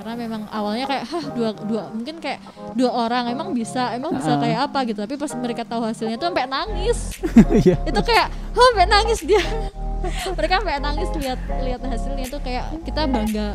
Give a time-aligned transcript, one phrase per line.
[0.00, 2.40] karena memang awalnya kayak hah dua dua mungkin kayak
[2.72, 4.40] dua orang emang bisa emang bisa Ah.
[4.40, 7.20] kayak apa gitu tapi pas mereka tahu hasilnya tuh sampai nangis
[7.60, 7.76] Iya.
[7.84, 9.44] itu kayak oh sampai nangis dia
[10.40, 13.48] mereka sampai nangis lihat lihat hasilnya itu kayak kita bangga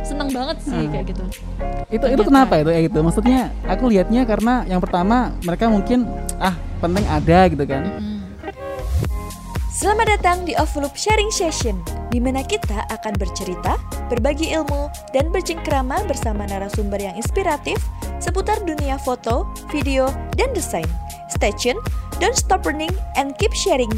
[0.00, 0.88] seneng banget sih Ah.
[0.88, 1.36] kayak gitu itu
[1.92, 2.24] itu Ternyata.
[2.24, 6.08] kenapa itu ya gitu maksudnya aku lihatnya karena yang pertama mereka mungkin
[6.40, 8.08] ah penting ada gitu kan Mm.
[9.70, 11.80] Selamat datang di Overloop Sharing Session,
[12.10, 13.78] di mana kita akan bercerita,
[14.10, 17.78] berbagi ilmu, dan bercengkrama bersama narasumber yang inspiratif
[18.18, 20.86] seputar dunia foto, video, dan desain.
[21.30, 21.78] Stay tune,
[22.18, 23.90] don't stop learning, and keep sharing.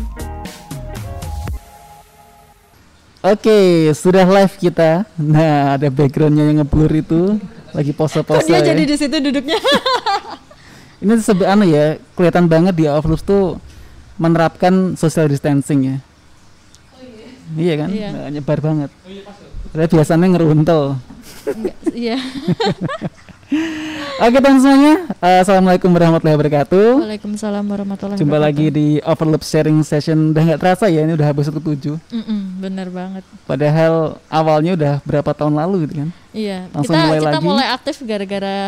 [3.25, 5.09] Oke, sudah live kita.
[5.17, 7.41] Nah, ada backgroundnya yang ngeblur itu
[7.73, 8.45] lagi pose-pose.
[8.45, 8.75] dia ya.
[8.75, 9.57] jadi di situ duduknya
[11.03, 13.59] Ini sebe anu ya, kelihatan banget di Overloop tuh
[14.21, 15.97] menerapkan social distancing ya.
[17.57, 17.75] Iya.
[17.77, 17.89] kan?
[17.89, 18.09] Iya.
[18.31, 18.91] Nyebar banget.
[19.73, 20.83] Padahal biasanya ngeruntel.
[21.43, 22.17] Enggak, iya
[24.23, 26.89] Oke teman semuanya, eh, assalamualaikum warahmatullahi wabarakatuh.
[27.05, 28.97] Waalaikumsalam warahmatullahi Jumpa lagi wabarakatuh.
[28.97, 30.33] di Overloop Sharing Session.
[30.33, 35.31] Udah nggak terasa ya, ini udah habis ke-7 Mm-mm, bener banget Padahal awalnya udah berapa
[35.37, 36.09] tahun lalu gitu kan.
[36.33, 37.45] Iya, Langsung kita mulai kita lagi.
[37.45, 38.59] mulai aktif gara-gara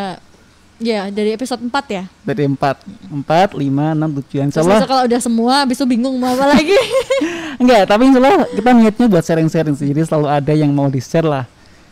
[0.77, 2.03] ya dari episode 4 ya.
[2.21, 6.15] Dari 4, 4, 5, 6, 7 Insya Terus Allah kalau udah semua habis itu bingung
[6.15, 6.75] mau apa lagi.
[7.61, 9.87] Enggak, tapi insya Allah kita niatnya buat sharing-sharing sih.
[9.89, 11.45] Jadi selalu ada yang mau di-share lah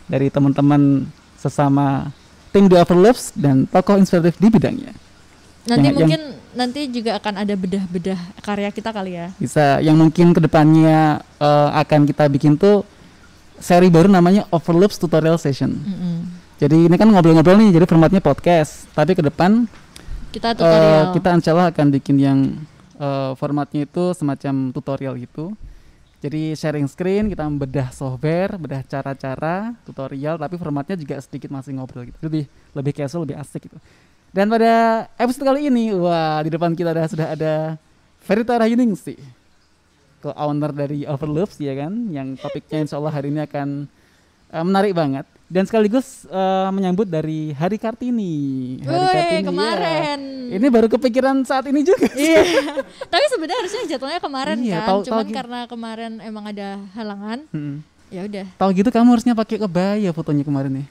[0.04, 1.08] dari teman-teman
[1.40, 2.12] sesama
[2.52, 4.92] tim The Overlaps dan tokoh inspiratif di bidangnya.
[5.64, 6.22] nanti Yang- yang- mungkin
[6.54, 9.32] nanti juga akan ada bedah-bedah karya kita kali ya.
[9.40, 12.84] Bisa yang mungkin ke depannya eh, akan kita bikin tuh
[13.56, 15.72] seri baru namanya Overlaps Tutorial Session.
[15.72, 16.43] Mm-mm.
[16.64, 18.88] Jadi ini kan ngobrol-ngobrol nih, jadi formatnya podcast.
[18.96, 19.68] Tapi ke depan
[20.32, 21.12] Kita eh, tutorial.
[21.12, 22.38] kita insya Allah akan bikin yang
[22.96, 25.52] eh, formatnya itu semacam tutorial gitu.
[26.24, 32.08] Jadi sharing screen, kita membedah software, bedah cara-cara, tutorial, tapi formatnya juga sedikit masih ngobrol
[32.08, 32.16] gitu.
[32.24, 33.76] Lebih lebih casual, lebih asik gitu.
[34.32, 37.76] Dan pada episode kali ini, wah di depan kita ada, sudah ada
[38.24, 39.20] Verita Rahyuningsi,
[40.24, 43.84] co-owner dari Overloops ya kan, yang topiknya insya Allah hari ini akan
[44.48, 45.28] eh, menarik banget.
[45.54, 48.34] Dan sekaligus eh, menyambut dari Hari Kartini.
[48.82, 49.46] Hari Woi, Kartini, ya.
[49.46, 50.18] kemarin.
[50.50, 52.10] Ini baru kepikiran saat ini juga.
[52.10, 52.42] Iya.
[53.14, 54.82] Tapi sebenarnya harusnya jadwalnya kemarin Iya, kan.
[54.84, 55.36] tahu- tahu Cuman gitu.
[55.38, 57.86] karena kemarin emang ada halangan, Hmm.
[58.10, 58.46] ya udah.
[58.58, 60.86] Tahu gitu kamu harusnya pakai kebaya fotonya kemarin nih.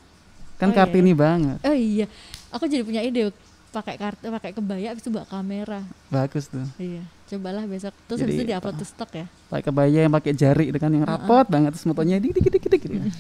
[0.56, 1.57] Kan Oh, iya, Kartini banget.
[1.59, 2.07] Oh iya.
[2.50, 3.35] Aku jadi punya ide
[3.69, 5.84] pakai kartu pakai kebaya habis itu bawa kamera.
[6.07, 6.63] Bagus tuh.
[6.79, 7.03] Iya.
[7.28, 7.91] Cobalah besok.
[8.07, 9.25] Terus habis Jadi, itu diupload ke stok ya.
[9.52, 12.90] Pakai kebaya yang pakai jari itu kan yang rapot banget terus fotonya dikit dikit dikit
[12.96, 13.12] dikit.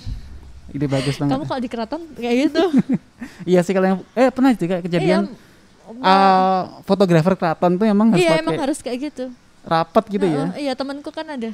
[0.71, 1.31] Ide bagus banget.
[1.35, 2.63] Kamu kalau di keraton kayak gitu.
[3.49, 5.31] Iya sih kalau yang eh pernah juga kejadian
[5.83, 9.25] Iya, ah, fotografer keraton tuh emang harus iya emang harus kayak gitu.
[9.63, 10.51] rapat gitu ya.
[10.51, 11.51] Heeh, iya temanku kan ada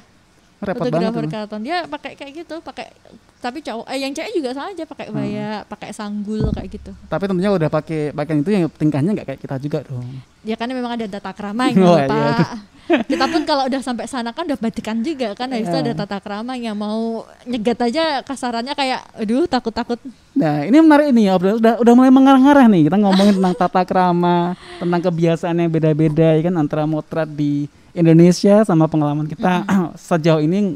[0.60, 1.62] Repot fotografer keraton.
[1.62, 2.92] Dia pakai kayak gitu, pakai
[3.40, 5.16] tapi cowok eh yang cewek juga sama aja pakai Hmm.
[5.16, 6.92] kebaya, pakai sanggul kayak gitu.
[7.08, 10.04] Tapi tentunya udah pakai pakaian itu yang tingkahnya nggak kayak kita juga dong.
[10.40, 12.16] Ya kan memang ada tata krama yang Oh, lupa.
[12.16, 12.48] iya.
[13.06, 15.86] Kita pun kalau udah sampai sana kan udah batikan juga kan, itu Iya.
[15.86, 20.02] ada tata krama yang mau nyegat aja kasarannya kayak aduh takut-takut.
[20.34, 22.90] Nah ini menarik ini ya, udah, udah, mulai mengarah-ngarah nih.
[22.90, 28.66] Kita ngomongin tentang tata krama, tentang kebiasaan yang beda-beda ya kan antara motret di Indonesia
[28.66, 29.70] sama pengalaman kita
[30.10, 30.74] sejauh ini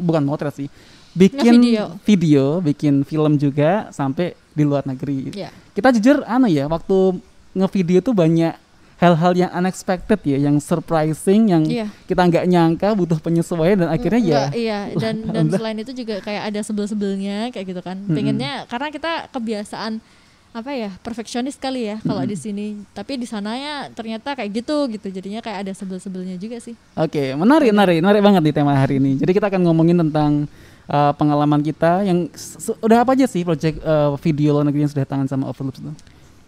[0.00, 0.72] bukan motret sih,
[1.12, 1.86] bikin Ngevideo.
[2.08, 5.28] video, bikin film juga sampai di luar negeri.
[5.36, 5.52] Ya.
[5.76, 7.20] Kita jujur anu ya, waktu
[7.52, 8.63] ngevideo tuh banyak
[8.96, 11.86] hal-hal yang unexpected ya, yang surprising, yang Iya.
[12.04, 16.20] kita nggak nyangka butuh penyesuaian dan akhirnya ya Enggak, iya dan dan selain itu juga
[16.20, 17.98] kayak ada sebel-sebelnya kayak gitu kan.
[17.98, 18.12] Mm-mm.
[18.12, 19.98] Pengennya karena kita kebiasaan
[20.52, 25.10] apa ya perfeksionis kali ya kalau di sini tapi di sananya ternyata kayak gitu gitu
[25.10, 29.18] jadinya kayak ada sebel-sebelnya juga sih Oke, menarik, menarik, menarik banget di tema hari ini.
[29.18, 30.46] Jadi kita akan ngomongin tentang
[30.86, 34.86] uh, pengalaman kita yang s- s- udah apa aja sih project uh, video luar negeri
[34.86, 35.90] yang sudah tangan sama Overloops itu?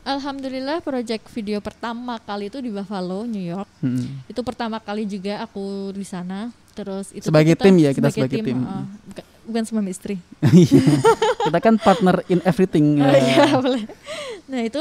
[0.07, 4.25] Alhamdulillah project video pertama kali itu di Buffalo New York Hmm.
[4.25, 8.41] itu pertama kali juga aku di sana terus itu Sebagai kita tim ya, kita sebagai
[8.41, 8.57] tim.
[8.59, 10.81] uh, buka- bukan suami istri Iya.
[11.45, 12.97] kita kan partner in everything.
[12.97, 13.85] Oh uh, iya boleh.
[14.47, 14.79] Nah itu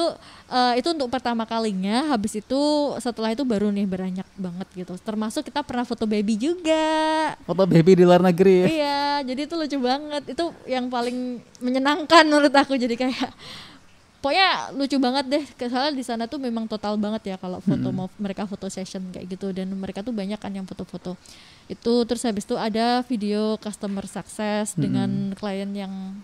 [0.48, 2.08] eh, itu untuk pertama kalinya.
[2.08, 2.62] Habis itu
[3.00, 4.94] setelah itu baru nih beranjak banget gitu.
[4.98, 6.86] Termasuk kita pernah foto baby juga.
[7.44, 8.70] Foto baby di luar negeri.
[8.72, 10.24] iya, jadi itu lucu banget.
[10.28, 11.18] Itu yang paling
[11.60, 12.74] menyenangkan menurut aku.
[12.76, 13.34] Jadi kayak
[14.26, 15.44] pokoknya lucu banget deh.
[15.70, 19.38] Soalnya di sana tuh memang total banget ya kalau foto mau mereka foto session kayak
[19.38, 21.14] gitu dan mereka tuh banyak kan yang foto-foto.
[21.70, 26.18] Itu terus habis itu ada video customer success dengan klien yang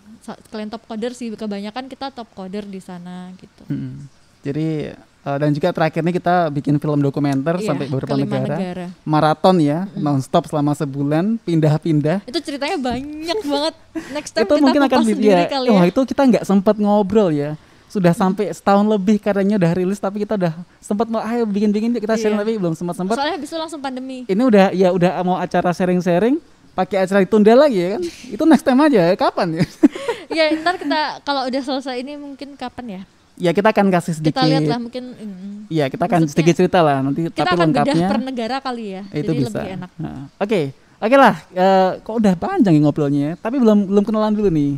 [0.49, 3.69] klien top coder sih kebanyakan kita top coder di sana gitu.
[3.69, 4.09] Hmm.
[4.41, 8.57] Jadi Uh, dan juga terakhir ini kita bikin film dokumenter Iya, sampai beberapa negara.
[8.57, 8.85] negara.
[9.05, 12.25] Maraton ya, nonstop selama sebulan, pindah-pindah.
[12.25, 13.75] Itu ceritanya banyak banget.
[14.17, 15.93] Next time itu kita mungkin akan di- sendiri ya, kali Wah, ya.
[15.93, 17.53] itu kita nggak sempat ngobrol ya.
[17.91, 22.15] Sudah sampai setahun lebih karyanya udah rilis tapi kita udah sempat mau ayo bikin-bikin kita
[22.15, 22.39] share Iya.
[22.39, 23.19] tapi belum sempat-sempat.
[23.19, 24.23] Soalnya habis itu langsung pandemi.
[24.23, 26.39] Ini udah ya udah mau acara sharing-sharing
[26.71, 28.01] pakai acara ditunda lagi ya kan.
[28.39, 29.65] itu next time aja kapan ya?
[30.39, 33.01] ya ntar kita kalau udah selesai ini mungkin kapan ya?
[33.35, 35.03] ya kita akan kasih sedikit Kita lihat lah mungkin.
[35.11, 38.55] mm, Iya, kita akan sedikit cerita lah nanti kita tapi akan bedah lengkapnya per negara
[38.61, 39.03] kali ya.
[39.09, 39.49] itu jadi bisa.
[39.51, 39.89] lebih enak.
[39.97, 40.59] Nah, Oke,
[40.97, 41.35] oke lah.
[41.49, 43.33] eh, kok udah panjang ya ngobrolnya, ya?
[43.35, 44.71] tapi belum belum kenalan dulu nih.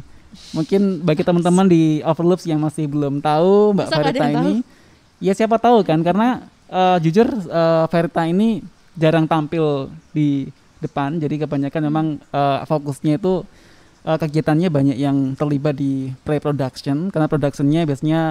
[0.54, 4.56] Mungkin bagi teman-teman di Overloops yang masih belum tahu Mbak Masa yang ini,
[5.24, 6.02] ya siapa tahu kan?
[6.02, 8.62] Karena eh, jujur eh, Verita ini
[8.94, 10.50] jarang tampil di
[10.84, 13.48] depan, jadi kebanyakan memang eh, fokusnya itu
[14.04, 18.22] eh, kegiatannya banyak yang terlibat di pre-production, karena productionnya biasanya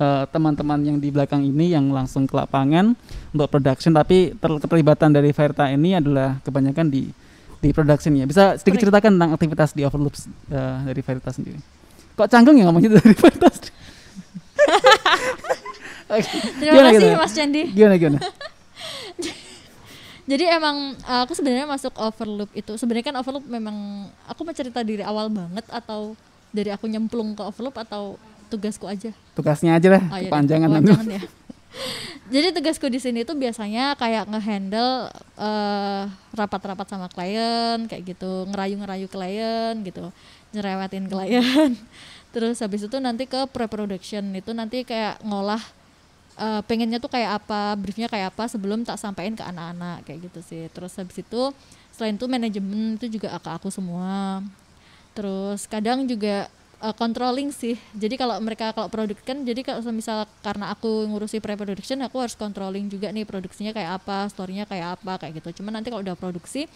[0.00, 2.98] eh, teman-teman yang di belakang ini yang langsung ke lapangan
[3.32, 7.08] untuk production tapi ter- keterlibatan dari Verta ini adalah kebanyakan di
[7.60, 11.60] di productionnya bisa sedikit ceritakan tentang aktivitas di Overloops eh, dari Verta sendiri
[12.12, 13.72] kok canggung ya ngomongnya dari sendiri?
[16.10, 16.26] Oke,
[16.58, 17.22] Terima gimana, kasih gimana?
[17.22, 17.62] Mas Candi.
[17.70, 18.18] gimana gimana
[20.30, 23.74] Jadi emang uh, aku sebenarnya masuk overloop itu sebenarnya kan overloop memang
[24.26, 26.14] aku mau cerita dari awal banget atau
[26.50, 28.14] dari aku nyemplung ke overloop atau
[28.46, 29.10] tugasku aja.
[29.34, 31.20] tugasnya aja lah Oh, iya nanti kepanjangan ya.
[32.30, 39.10] Jadi tugasku di sini tuh biasanya kayak ngehandle eh, rapat-rapat sama klien kayak gitu, ngerayu-ngerayu
[39.10, 40.14] klien gitu,
[40.54, 41.74] nyerewetin klien.
[42.34, 45.62] Terus habis itu nanti ke pre-production itu nanti kayak ngolah
[46.38, 50.40] eh, pengennya tuh kayak apa, briefnya kayak apa sebelum tak sampaikan ke anak-anak kayak gitu
[50.46, 50.64] sih.
[50.70, 51.42] Terus habis itu
[51.94, 54.42] selain itu manajemen itu juga ke aku semua.
[55.14, 56.46] Terus kadang juga
[56.80, 57.76] uh, controlling sih.
[57.92, 62.36] Jadi kalau mereka kalau produk kan jadi kalau misal karena aku ngurusi pre-production aku harus
[62.36, 65.62] controlling juga nih produksinya kayak apa, storynya kayak apa kayak gitu.
[65.62, 66.66] Cuman nanti kalau udah produksi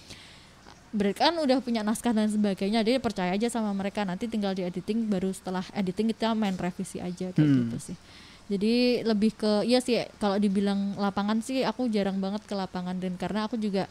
[0.94, 4.62] berarti kan udah punya naskah dan sebagainya dia percaya aja sama mereka nanti tinggal di
[4.62, 7.66] editing baru setelah editing kita main revisi aja kayak Hmm.
[7.66, 7.96] gitu sih
[8.46, 13.18] jadi lebih ke iya sih kalau dibilang lapangan sih aku jarang banget ke lapangan dan
[13.18, 13.90] karena aku juga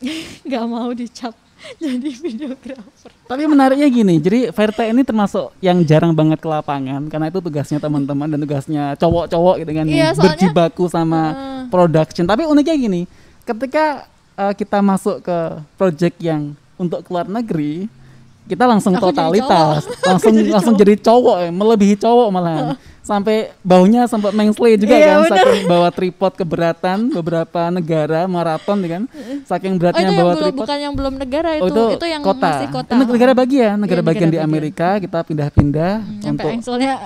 [0.46, 1.34] nggak mau dicap
[1.82, 7.28] jadi videografer Tapi menariknya gini, jadi Verta ini termasuk yang jarang banget ke lapangan karena
[7.28, 11.62] itu tugasnya teman-teman dan tugasnya cowok-cowok gitu kan Iya, soalnya- berjibaku sama Heeh.
[11.68, 12.24] production.
[12.26, 13.00] Tapi uniknya gini,
[13.44, 15.38] ketika uh, kita masuk ke
[15.76, 17.86] project yang untuk keluar negeri,
[18.50, 20.02] kita langsung Aku jadi totalitas, cowok.
[20.10, 20.82] langsung jadi langsung cowok.
[20.82, 22.66] jadi cowok, ya, melebihi cowok malahan.
[23.00, 25.42] Sampai baunya sempat mengsle juga Iya, kan, bener.
[25.42, 29.02] saking bawa tripod keberatan beberapa negara maraton kan,
[29.42, 30.60] saking Oh beratnya itu yang bawa belum tripod.
[30.60, 32.44] bukan yang belum negara itu, Oh, itu, yang kota.
[32.44, 32.92] masih kota.
[32.92, 34.46] Eh, negara bagian, negara Iya, bagian negara di bagian.
[34.52, 36.50] Amerika kita pindah-pindah Hmm, untuk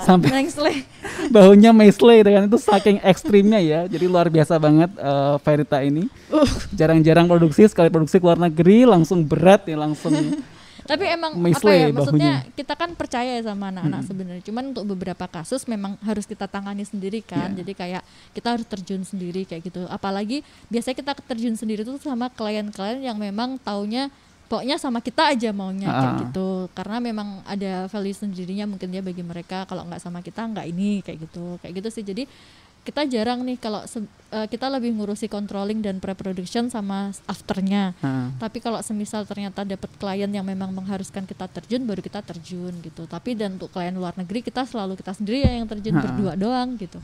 [0.02, 0.72] sampai- mengsle.
[1.34, 3.80] baunya meisle dengan itu saking ekstrimnya ya.
[3.86, 6.04] Jadi luar biasa banget eh, Verita ini.
[6.28, 6.44] Uh.
[6.74, 10.12] Jarang-jarang produksi sekali produksi ke luar negeri langsung berat ya langsung.
[10.84, 11.92] Tapi emang apa Meisle ya bahunya.
[11.96, 14.42] maksudnya kita kan percaya ya sama anak-anak sebenarnya.
[14.44, 17.52] Cuman untuk beberapa kasus memang harus kita tangani sendiri kan.
[17.52, 17.64] Iya.
[17.64, 18.02] Jadi kayak
[18.36, 19.88] kita harus terjun sendiri kayak gitu.
[19.88, 24.12] Apalagi biasanya kita terjun sendiri tuh sama klien-klien yang memang taunya
[24.44, 26.20] pokoknya sama kita aja maunya kayak Ah.
[26.28, 26.48] gitu.
[26.76, 31.00] Karena memang ada value sendirinya mungkin dia bagi mereka kalau nggak sama kita nggak ini
[31.00, 31.56] kayak gitu.
[31.64, 32.04] Kayak gitu sih.
[32.04, 32.28] Jadi
[32.84, 37.96] kita jarang nih kalau eh, kita lebih ngurusi controlling dan pre-production sama afternya.
[37.98, 42.76] Nah, Tapi kalau semisal ternyata dapat klien yang memang mengharuskan kita terjun, baru kita terjun
[42.84, 43.08] gitu.
[43.08, 46.02] Tapi dan untuk klien luar negeri kita selalu kita sendiri ya yang terjun Ha.
[46.04, 47.00] berdua doang gitu.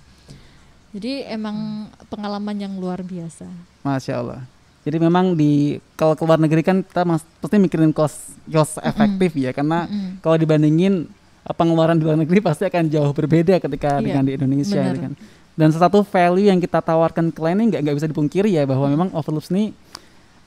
[0.91, 3.47] Jadi emang pengalaman yang luar biasa.
[3.81, 4.43] Masya Allah.
[4.81, 9.37] Jadi memang di kalau ke luar negeri kan kita mas, pasti mikirin cost cost efektif
[9.39, 10.19] ya karena Mm-mm.
[10.19, 11.07] kalau dibandingin
[11.47, 15.01] eh, pengeluaran di luar negeri pasti akan jauh berbeda ketika Iya, dengan di Indonesia gitu
[15.01, 15.13] kan.
[15.53, 19.09] Dan satu value yang kita tawarkan ke ini nggak nggak bisa dipungkiri ya bahwa memang
[19.13, 19.77] Overloops ini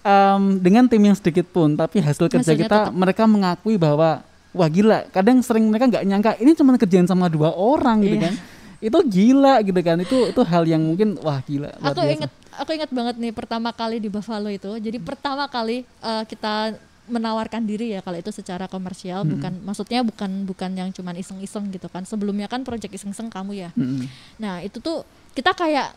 [0.02, 2.94] em, dengan tim yang sedikit pun tapi hasil kerja Hasilnya kita tetap.
[2.94, 5.06] mereka mengakui bahwa wah gila.
[5.10, 8.26] Kadang sering mereka nggak nyangka ini cuma kerjaan sama dua orang gitu Iya.
[8.26, 8.34] kan.
[8.80, 9.98] Itu gila gitu kan.
[9.98, 11.72] Itu itu hal yang mungkin wah gila.
[11.80, 12.14] Aku biasa.
[12.16, 14.72] inget aku inget banget nih pertama kali di Buffalo itu.
[14.76, 20.48] Jadi pertama kali eh, kita menawarkan diri ya kalau itu secara komersial bukan maksudnya bukan
[20.48, 22.08] bukan yang cuman iseng-iseng gitu kan.
[22.08, 23.70] Sebelumnya kan project iseng-iseng kamu ya.
[23.76, 24.08] Mm-mm.
[24.40, 25.04] Nah itu tuh
[25.36, 25.92] kita kayak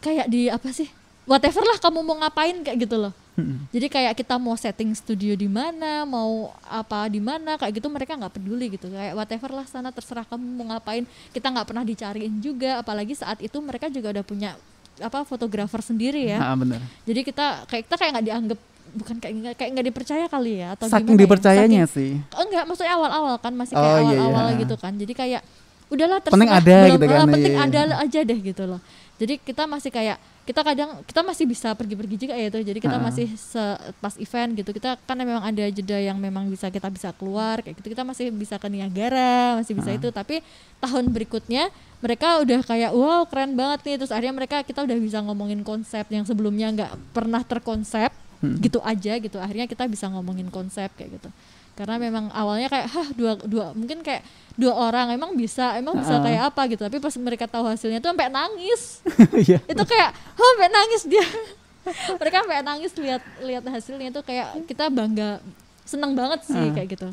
[0.00, 0.88] kayak di apa sih
[1.26, 3.12] whatever lah kamu mau ngapain kayak gitu loh.
[3.36, 3.68] Mm-mm.
[3.68, 8.16] Jadi kayak kita mau setting studio di mana, mau apa di mana, kayak gitu mereka
[8.16, 8.88] nggak peduli gitu.
[8.88, 11.04] Kayak whatever lah sana terserah kamu mau ngapain.
[11.36, 14.56] Kita nggak pernah dicariin juga, apalagi saat itu mereka juga udah punya
[14.96, 16.40] apa fotografer sendiri ya.
[16.40, 16.80] Ah, benar.
[17.04, 18.60] Jadi kita kayak kita kayak nggak dianggap
[18.96, 21.22] bukan kayak nggak- kayak nggak dipercaya kali ya atau Saking gimana ya.
[21.22, 22.12] dipercayanya Saking- sih.
[22.34, 24.18] Enggak maksudnya awal-awal kan masih Oh, kayak iya, iya.
[24.18, 25.42] awal-awal gitu kan jadi kayak
[25.86, 27.62] udahlah Penting terserah, ada belum- gitu kan, ah, penting iya.
[27.62, 28.80] ada aja deh gitu loh
[29.16, 32.96] jadi kita masih kayak kita kadang kita masih bisa pergi-pergi juga ya tuh jadi kita
[32.96, 33.02] Ah.
[33.02, 37.10] masih se- pas event gitu kita kan memang ada jeda yang memang bisa kita bisa
[37.12, 39.96] keluar kayak gitu kita masih bisa ke Niagara masih bisa Ah.
[39.96, 40.42] itu tapi
[40.76, 45.18] tahun berikutnya mereka udah kayak wow keren banget nih terus akhirnya mereka kita udah bisa
[45.20, 48.10] ngomongin konsep yang sebelumnya nggak pernah terkonsep
[48.46, 48.58] Hmm.
[48.58, 51.28] gitu aja gitu akhirnya kita bisa ngomongin konsep kayak gitu
[51.74, 54.24] karena memang awalnya kayak hah dua dua mungkin kayak
[54.54, 56.22] dua orang emang bisa emang bisa Ah.
[56.22, 59.04] kayak apa gitu tapi pas mereka tahu hasilnya tuh sampai nangis
[59.44, 59.60] Iya.
[59.60, 61.26] itu kayak oh sampai nangis dia
[62.20, 65.38] mereka sampai nangis lihat lihat hasilnya itu kayak kita bangga
[65.82, 66.72] seneng banget sih Ah.
[66.72, 67.08] kayak gitu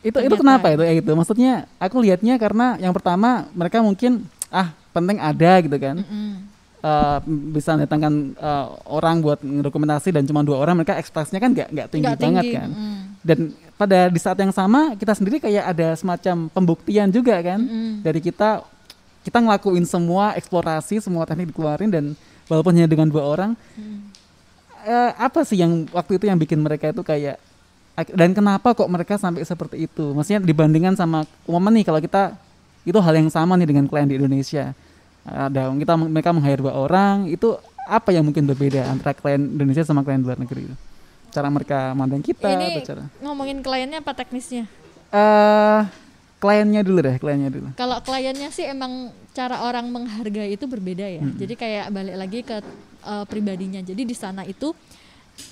[0.00, 0.38] itu itu Ternyata.
[0.38, 5.52] kenapa itu ya gitu maksudnya aku lihatnya karena yang pertama mereka mungkin ah penting ada
[5.60, 6.46] gitu kan Mm-mm.
[6.86, 7.18] Eh,
[7.50, 11.88] bisa datangkan eh, orang buat dokumentasi dan cuma dua orang mereka ekspresinya kan nggak nggak
[11.90, 12.98] tinggi, Nggak banget tinggi, kan mm.
[13.26, 13.38] dan
[13.74, 18.06] pada di saat yang sama kita sendiri kayak ada semacam pembuktian juga kan Mm-mm.
[18.06, 18.62] dari kita
[19.26, 22.04] kita ngelakuin semua eksplorasi semua teknik dikeluarin dan
[22.46, 23.98] walaupun hanya dengan dua orang Mm.
[24.86, 27.34] eh, apa sih yang waktu itu yang bikin mereka itu kayak
[27.98, 32.38] ak- dan kenapa kok mereka sampai seperti itu maksudnya dibandingkan sama momen nih kalau kita
[32.86, 34.70] itu hal yang sama nih dengan klien di Indonesia
[35.26, 40.06] ada kita mereka meng-hire dua orang itu apa yang mungkin berbeda antara klien Indonesia sama
[40.06, 40.76] klien luar negeri itu
[41.34, 44.64] cara mereka mandang kita ini atau cara ngomongin kliennya apa teknisnya
[45.10, 45.80] eh
[46.38, 51.20] kliennya dulu deh kliennya dulu kalau kliennya sih emang cara orang menghargai itu berbeda ya.
[51.20, 51.36] Mm-mm.
[51.36, 52.56] Jadi kayak balik lagi ke
[53.04, 53.84] uh, pribadinya.
[53.84, 54.72] Jadi di sana itu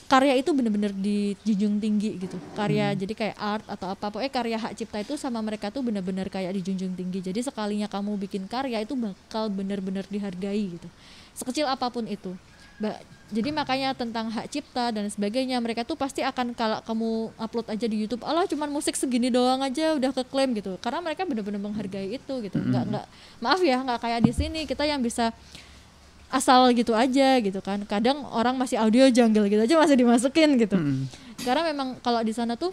[0.05, 2.37] karya itu bener-bener dijunjung tinggi gitu.
[2.53, 6.29] Karya jadi kayak art atau apa pokoknya karya hak cipta itu sama mereka tuh bener-bener
[6.29, 7.25] kayak dijunjung tinggi.
[7.25, 10.89] Jadi sekalinya kamu bikin karya itu bakal bener-bener dihargai gitu.
[11.33, 12.37] Sekecil apa pun itu.
[12.77, 13.01] Ba-
[13.33, 17.87] jadi makanya tentang hak cipta dan sebagainya mereka tuh pasti akan kalau kamu upload aja
[17.89, 20.77] di YouTube, Allah cuman musik segini doang aja udah keklaim gitu.
[20.85, 22.59] Karena mereka benar-benar menghargai itu gitu.
[22.61, 23.07] Nggak nggak
[23.41, 25.33] maaf ya nggak kayak di sini kita yang bisa
[26.31, 27.83] asal gitu aja gitu kan.
[27.89, 30.77] Kadang orang masih audio jungle gitu aja masih dimasukin gitu.
[30.77, 31.09] Mm-mm.
[31.43, 32.73] Karena memang kalau di sana tuh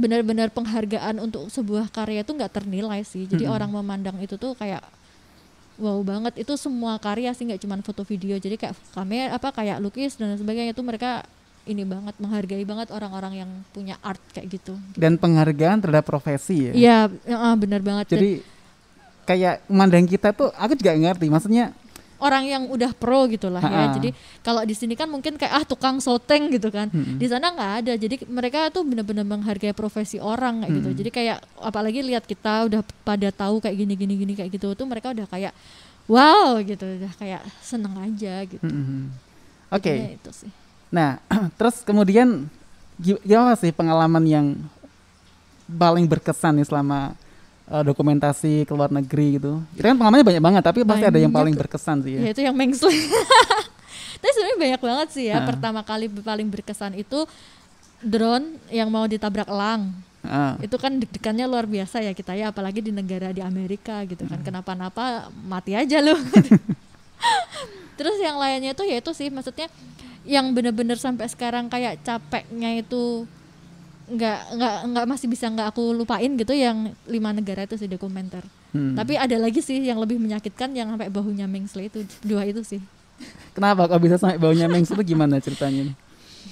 [0.00, 3.26] benar-benar penghargaan untuk sebuah karya itu nggak ternilai sih.
[3.26, 3.56] Jadi Mm-mm.
[3.56, 4.80] orang memandang itu tuh kayak
[5.80, 8.36] wow banget itu semua karya sih nggak cuma foto video.
[8.36, 11.24] Jadi kayak kamera apa kayak lukis dan sebagainya itu mereka
[11.68, 14.74] ini banget menghargai banget orang-orang yang punya art kayak gitu.
[14.96, 16.98] dan penghargaan terhadap profesi ya Iya,
[17.36, 18.10] uh, benar banget.
[18.10, 18.30] Dan jadi
[19.28, 21.70] kayak memandang kita tuh aku juga ngerti maksudnya
[22.20, 23.96] orang yang udah pro gitu lah ya.
[23.96, 26.92] Jadi kalau di sini kan mungkin kayak ah tukang soteng gitu kan.
[26.92, 27.16] Mm-mm.
[27.16, 27.92] Di sana nggak ada.
[27.96, 30.88] Jadi mereka tuh benar-benar menghargai profesi orang kayak gitu.
[30.92, 31.00] Mm-mm.
[31.00, 34.84] Jadi kayak apalagi lihat kita udah pada tahu kayak gini gini gini kayak gitu tuh
[34.84, 35.56] mereka udah kayak
[36.06, 38.62] wow gitu, udah kayak seneng aja gitu.
[38.62, 39.08] Mm-mm.
[39.70, 40.50] oke itu sih.
[40.90, 41.22] Nah,
[41.58, 42.50] terus kemudian
[42.98, 44.46] gi- gimana sih pengalaman yang
[45.70, 47.14] paling berkesan nih selama
[47.70, 49.62] uh, dokumentasi ke luar negeri gitu?
[49.78, 52.20] Itu kan pengalamannya banyak banget, tapi pasti ada yang paling berkesan sih ya.
[52.26, 52.90] Ya itu yang mengsel.
[54.20, 55.40] Tapi sebenarnya banyak banget sih ya.
[55.40, 55.48] Ha.
[55.48, 57.24] Pertama kali paling berkesan itu
[58.04, 59.96] drone yang mau ditabrak elang.
[60.20, 64.28] Ah, itu kan deg-degannya luar biasa ya kita ya apalagi di negara di Amerika gitu
[64.28, 66.20] kan kenapa-napa mati aja loh
[67.96, 69.72] terus yang lainnya itu ya itu sih maksudnya
[70.28, 73.24] yang bener-bener sampai sekarang kayak capeknya itu
[74.10, 78.42] nggak nggak nggak masih bisa nggak aku lupain gitu yang lima negara itu sih dokumenter
[78.74, 78.98] hmm.
[78.98, 82.82] tapi ada lagi sih yang lebih menyakitkan yang sampai bahunya mengsle itu dua itu sih
[83.52, 85.90] Kenapa kok bisa sampai baunya mengsu itu gimana ceritanya?
[85.90, 85.96] nih?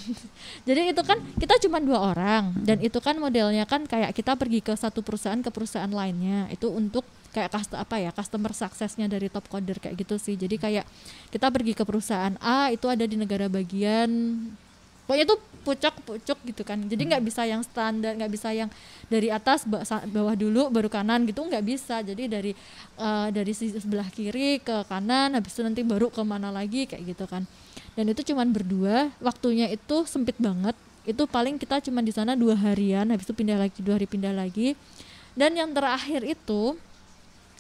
[0.69, 4.61] Jadi itu kan kita cuma dua orang dan itu kan modelnya kan kayak kita pergi
[4.61, 9.33] ke satu perusahaan ke perusahaan lainnya itu untuk kayak cust apa ya customer successnya dari
[9.33, 10.37] top coder kayak gitu sih.
[10.37, 10.85] Jadi kayak
[11.33, 14.11] kita pergi ke perusahaan A itu ada di negara bagian
[15.09, 16.77] pokoknya itu pucuk-pucuk gitu kan.
[16.85, 18.69] Jadi nggak bisa yang standar, nggak bisa yang
[19.09, 19.65] dari atas
[20.13, 22.05] bawah dulu baru kanan gitu nggak bisa.
[22.05, 22.53] Jadi dari
[23.01, 27.25] eh, dari sebelah kiri ke kanan habis itu nanti baru ke mana lagi kayak gitu
[27.25, 27.49] kan.
[27.97, 29.09] Dan itu cuman berdua.
[29.25, 30.77] Waktunya itu sempit banget.
[31.09, 34.37] Itu paling kita cuman di sana dua harian habis itu pindah lagi dua hari pindah
[34.37, 34.77] lagi.
[35.33, 36.77] Dan yang terakhir itu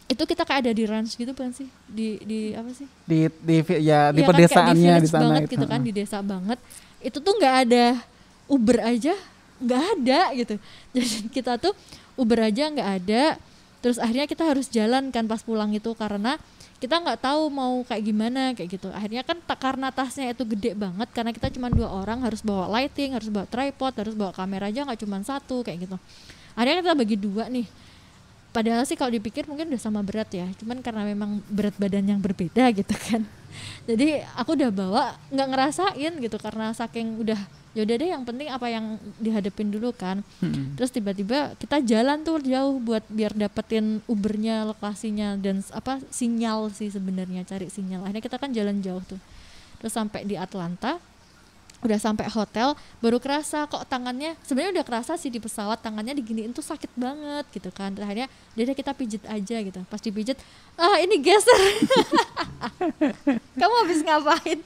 [0.09, 1.69] itu kita kayak ada di ranch gitu kan sih?
[1.85, 2.88] Di di apa sih?
[3.05, 5.52] Di di ya di kan, kayak pedesaannya di village sana banget itu.
[5.52, 6.59] gitu kan di desa banget
[6.99, 7.85] itu tuh nggak ada
[8.49, 9.14] Uber aja
[9.59, 10.55] nggak ada gitu.
[10.95, 11.75] Jadi kita tuh
[12.14, 13.23] Uber aja nggak ada.
[13.78, 16.35] Terus akhirnya kita harus jalan kan pas pulang itu karena
[16.78, 18.88] kita nggak tahu mau kayak gimana kayak gitu.
[18.90, 23.14] Akhirnya kan karena tasnya itu gede banget karena kita cuma dua orang harus bawa lighting
[23.14, 25.97] harus bawa tripod harus bawa kamera aja nggak cuma satu kayak gitu.
[26.59, 27.67] Akhirnya kita bagi dua nih.
[28.49, 32.19] Padahal sih kalau dipikir mungkin udah sama berat ya cuman karena memang berat badan yang
[32.19, 33.23] berbeda gitu kan
[33.88, 37.40] jadi aku udah bawa nggak ngerasain gitu karena saking udah
[37.76, 40.25] yaudah deh yang penting apa yang dihadapin dulu kan.
[40.43, 40.75] Hmm.
[40.75, 46.90] terus tiba-tiba kita jalan tuh jauh buat biar dapetin Ubernya lokasinya dan apa sinyal sih
[46.90, 48.02] sebenarnya cari sinyal.
[48.09, 49.21] Akhirnya kita kan jalan jauh tuh.
[49.78, 50.99] Terus sampai di Atlanta
[51.78, 56.50] udah sampai hotel baru kerasa kok tangannya sebenarnya udah kerasa sih di pesawat tangannya diginiin
[56.50, 57.94] tuh sakit banget gitu kan.
[57.94, 58.26] Akhirnya
[58.58, 59.80] dia kita pijet aja gitu.
[59.87, 60.38] Pas dipijet
[60.75, 61.61] ah ini geser.
[63.61, 64.58] Kamu habis ngapain?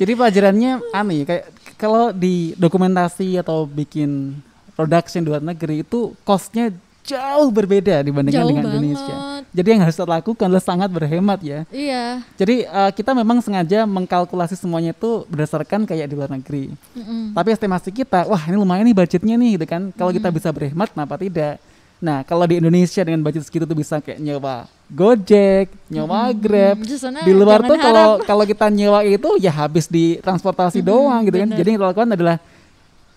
[0.00, 1.44] Jadi pelajarannya aneh kayak
[1.76, 4.38] kalau di dokumentasi atau bikin
[4.72, 6.72] production di luar negeri itu costnya
[7.10, 8.78] jauh berbeda dibandingkan Jauh dengan banget.
[8.78, 9.14] Indonesia.
[9.50, 11.60] Jadi yang harus kita lakukan adalah sangat berhemat ya.
[11.74, 16.70] iya Jadi eh, kita memang sengaja mengkalkulasi semuanya itu berdasarkan kayak di luar negeri.
[16.94, 17.34] mm-mm.
[17.34, 19.82] Tapi estimasi kita, wah ini lumayan nih budgetnya nih gitu kan.
[19.98, 21.58] Kalau kita bisa berhemat kenapa tidak?
[22.00, 26.82] Nah kalau di Indonesia dengan budget segitu tuh bisa kayak nyewa Gojek, nyewa Grab.
[27.22, 31.46] Di luar tuh kalau kalau kita nyewa itu ya habis di transportasi doang gitu kan.
[31.46, 31.58] bener.
[31.60, 32.36] Jadi yang kita lakukan adalah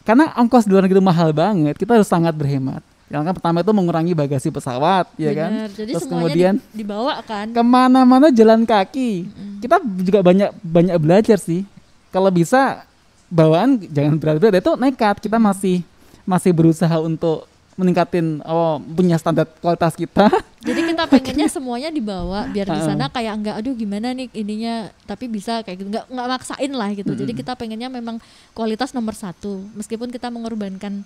[0.04, 2.84] karena ongkos di luar negeri mahal banget, kita harus sangat berhemat.
[3.12, 5.50] Yang kan pertama itu mengurangi bagasi pesawat, ya kan.
[5.52, 9.28] Bener, jadi Terus kemudian di- dibawa kan ke mana-mana jalan kaki.
[9.62, 11.68] Kita juga banyak banyak belajar sih.
[12.10, 12.88] Kalau bisa
[13.30, 15.22] bawaan jangan berat-berat itu nekat.
[15.22, 15.86] Kita masih
[16.24, 20.30] masih berusaha untuk meningkatin oh punya standar kualitas kita.
[20.68, 25.28] Jadi kita pengennya semuanya dibawa biar di sana kayak enggak aduh gimana nih ininya tapi
[25.28, 27.12] bisa kayak gitu nggak nggak maksain lah gitu.
[27.18, 28.22] Jadi kita pengennya memang
[28.54, 31.02] kualitas nomor satu meskipun kita mengorbankan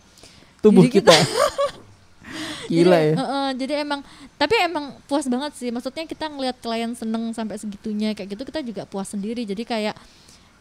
[0.59, 1.15] Tubuh diri kita.
[2.71, 3.15] Gila jadi, ya.
[3.17, 4.01] heeh, jadi emang
[4.37, 5.69] tapi emang puas banget sih.
[5.73, 9.43] Maksudnya kita ngelihat klien seneng sampai segitunya kayak gitu kita juga puas sendiri.
[9.43, 9.95] Jadi kayak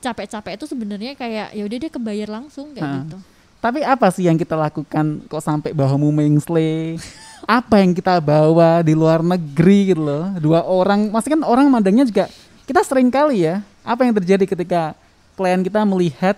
[0.01, 3.03] capek-capek itu sebenarnya kayak ya udah deh kebayar langsung kayak Heeh.
[3.07, 3.19] gitu.
[3.57, 7.01] Tapi apa sih yang kita lakukan kok sampai bawamu mengsle?
[7.47, 10.27] apa yang kita bawa di luar negeri gitu loh?
[10.43, 12.27] Dua orang, masih kan orang mandangnya juga
[12.67, 13.63] kita sering kali ya.
[13.87, 14.99] Apa yang terjadi ketika
[15.39, 16.35] klien kita melihat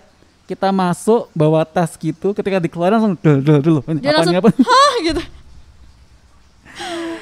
[0.49, 3.13] kita masuk bawa tas gitu, ketika dikeluarin langsung
[3.61, 3.85] dulu.
[3.85, 4.49] Ini Dia apa langsung apa?
[4.57, 5.21] hah gitu.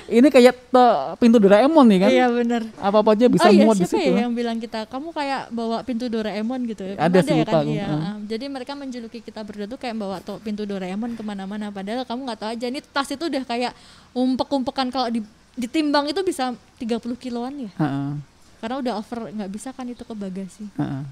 [0.08, 2.10] Ini kayak to- pintu Doraemon nih kan?
[2.10, 2.62] Iya benar.
[2.80, 4.12] Apa-apa aja bisa oh iya muat di siapa situ.
[4.14, 7.66] ya yang bilang kita kamu kayak bawa pintu Doraemon gitu ya Ada sih, ya kan
[7.66, 8.02] iya Heeh.
[8.06, 8.16] ah.
[8.24, 12.24] jadi mereka menjuluki kita berdua tuh kayak bawa to pintu Doraemon ke mana-mana padahal kamu
[12.24, 13.76] nggak tahu aja ini tas itu udah kayak
[14.14, 15.20] umpek-umpekan kalau di,
[15.54, 18.12] ditimbang itu bisa 30 kiloan ya Heeh.
[18.58, 21.04] karena udah over nggak bisa kan itu ke bagasi Heeh.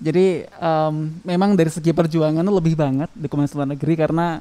[0.00, 4.40] Jadi em, memang dari segi perjuangan itu lebih banget di Luar Negeri karena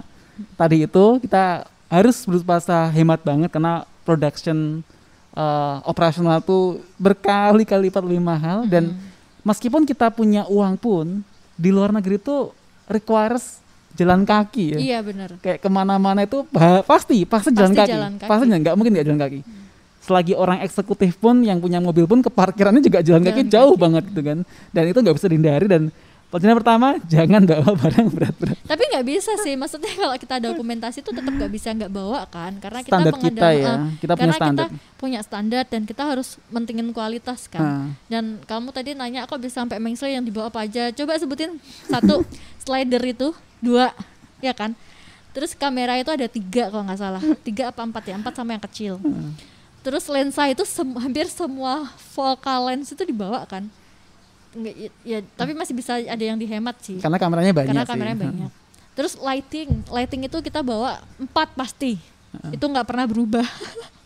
[0.55, 2.55] tadi itu kita harus berusaha
[2.89, 4.79] hemat banget karena production
[5.31, 8.95] eh, operasional tuh berkali-kali lipat lebih mahal dan
[9.41, 11.05] meskipun kita punya uang pun
[11.53, 12.55] di luar negeri itu
[12.87, 13.59] requires
[13.91, 14.77] jalan kaki ya.
[14.79, 18.29] iya benar Kayak ke mana-mana itu bah- pasti pasti jalan Pasti kaki, jalan kaki.
[18.31, 19.39] pasti nggak mungkin nggak jalan kaki.
[20.09, 23.83] Selagi orang eksekutif pun yang punya mobil pun ke parkirannya juga jalan kaki jauh kaki.
[23.85, 24.37] banget gitu kan.
[24.73, 25.93] Dan itu nggak bisa dihindari dan
[26.29, 28.57] pelajaran pertama jangan bawa barang berat-berat.
[28.61, 32.53] tapi nggak bisa sih maksudnya kalau kita dokumentasi itu tetap nggak bisa nggak bawa kan
[32.61, 34.67] karena kita Standar kita ya, ah, kita punya karena standar.
[34.69, 39.41] kita punya standar dan kita harus mentingin kualitas kan Nah, Dan kamu tadi nanya aku
[39.41, 40.93] bisa sampai mengsel yang dibawa apa aja.
[40.93, 41.57] Coba sebutin
[41.89, 42.21] satu
[42.61, 43.89] slider itu, dua,
[44.37, 44.77] ya kan?
[45.33, 48.61] Terus kamera itu ada tiga kalau nggak salah, tiga apa empat ya, empat sama yang
[48.69, 49.01] kecil.
[49.79, 53.63] Terus lensa itu sem- hampir semua focal lens itu dibawa kan?
[54.49, 54.73] Nggak,
[55.05, 57.91] ya, tapi masih bisa ada yang dihemat sih, karena kameranya banyak karena sih.
[57.93, 58.51] kameranya banyak.
[58.97, 61.95] Terus lighting, lighting itu kita bawa empat pasti,
[62.49, 63.45] itu nggak pernah berubah.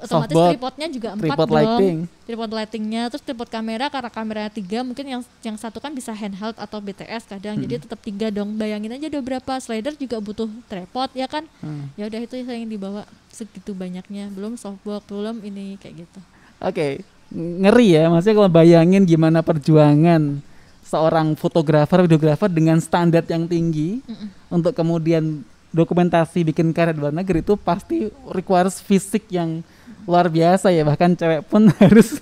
[0.00, 1.96] Otomatis tripodnya juga empat Tripod dong lighting.
[2.24, 6.54] tripod lightingnya terus tripod kamera karena kameranya tiga mungkin yang yang satu kan bisa handheld
[6.54, 11.12] atau BTS kadang jadi tetap tiga dong bayangin aja udah berapa slider juga butuh tripod
[11.12, 11.92] ya kan Hmm.
[11.94, 16.20] ya udah itu yang dibawa segitu banyaknya belum softbox belum ini kayak gitu
[16.60, 18.08] Oke, ngeri ya.
[18.08, 20.44] Maksudnya kalau bayangin gimana perjuangan
[20.82, 24.04] seorang fotografer, videografer dengan standar yang tinggi
[24.48, 29.62] untuk kemudian dokumentasi bikin karya di luar negeri itu pasti requires fisik yang
[30.06, 30.82] luar biasa ya.
[30.84, 32.20] Bahkan cewek pun harus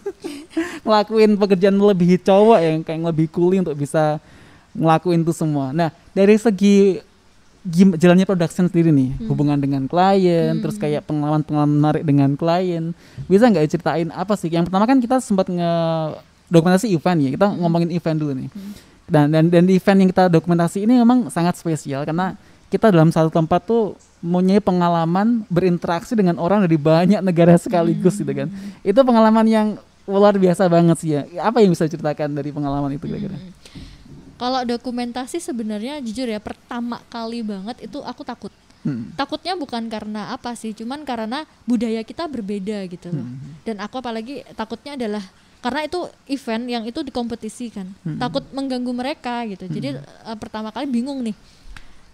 [0.82, 4.18] ngelakuin pekerjaan melebihi cowok yang kayak lebih kuli untuk bisa
[4.74, 5.74] ngelakuin itu semua.
[5.74, 7.02] Nah, dari segi
[7.66, 12.94] gim- jalannya production sendiri nih, hubungan dengan klien, terus kayak pengalaman-pengalaman menarik dengan klien,
[13.26, 14.48] bisa nggak diceritain apa sih?
[14.48, 15.72] Yang pertama kan kita sempat nge
[16.48, 18.48] dokumentasi event ya, kita ngomongin event dulu nih.
[19.08, 22.36] Dan dan dan di event yang kita dokumentasi ini memang sangat spesial karena
[22.68, 28.30] kita dalam satu tempat tuh mempunyai pengalaman berinteraksi dengan orang dari banyak negara sekaligus gitu
[28.30, 28.50] kan.
[28.82, 29.66] Itu pengalaman yang
[30.04, 31.22] luar biasa banget sih ya.
[31.40, 33.38] Apa yang bisa diceritakan dari pengalaman itu kira-kira?
[34.38, 39.10] kalau dokumentasi sebenarnya jujur ya pertama kali banget itu aku takut Hmm.
[39.18, 43.58] takutnya bukan karena apa sih cuman karena budaya kita berbeda gitu loh Hmm.
[43.66, 45.26] dan aku apalagi takutnya adalah
[45.58, 45.98] karena itu
[46.30, 48.22] event yang itu dikompetisikan Hmm.
[48.22, 51.34] takut mengganggu mereka gitu jadi eh, pertama kali bingung nih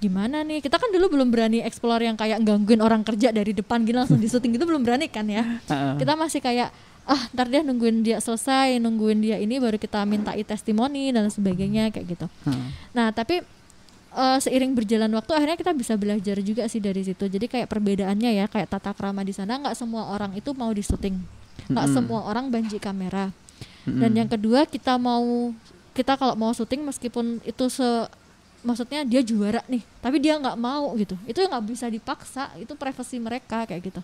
[0.04, 0.60] gimana nih?
[0.60, 4.20] Kita kan dulu belum berani explore yang kayak gangguin orang kerja dari depan gini langsung
[4.20, 5.64] di syuting gitu belum berani kan ya?
[5.96, 6.68] Kita masih kayak
[7.04, 11.92] ah ntar dia nungguin dia selesai nungguin dia ini baru kita mintai testimoni dan sebagainya
[11.92, 12.26] kayak gitu.
[12.96, 13.44] Nah tapi
[14.16, 17.28] eh, seiring berjalan waktu akhirnya kita bisa belajar juga sih dari situ.
[17.28, 20.80] Jadi kayak perbedaannya ya kayak tata krama di sana nggak semua orang itu mau di
[20.80, 21.16] syuting
[21.68, 23.32] nggak semua orang banji kamera.
[23.84, 25.52] Dan yang kedua kita mau
[25.92, 27.84] kita kalau mau syuting meskipun itu se
[28.64, 31.14] maksudnya dia juara nih tapi dia nggak mau gitu.
[31.28, 34.00] Itu nggak bisa dipaksa itu privasi mereka kayak gitu.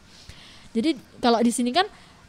[0.71, 1.89] Jadi kalau di sini kan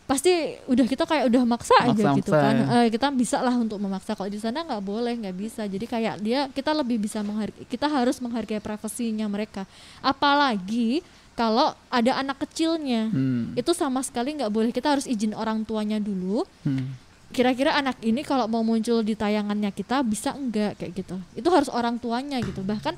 [0.10, 2.56] pasti udah kita kayak udah maksa aja Maksa-maksa gitu kan.
[2.58, 2.66] ya.
[2.84, 4.12] Eh, kita bisa lah untuk memaksa.
[4.12, 5.64] Kalau di sana nggak boleh nggak bisa.
[5.64, 9.64] Jadi kayak dia kita lebih bisa menghargai kita harus menghargai privasinya mereka.
[10.04, 11.00] Apalagi
[11.32, 13.08] kalau ada anak kecilnya.
[13.08, 13.56] Hmm.
[13.56, 14.70] itu sama sekali nggak boleh.
[14.76, 16.44] Kita harus izin orang tuanya dulu.
[16.68, 16.92] Hmm.
[17.32, 21.72] Kira-kira anak ini kalau mau muncul di tayangannya kita bisa enggak kayak gitu itu harus
[21.72, 22.94] orang tuanya gitu bahkan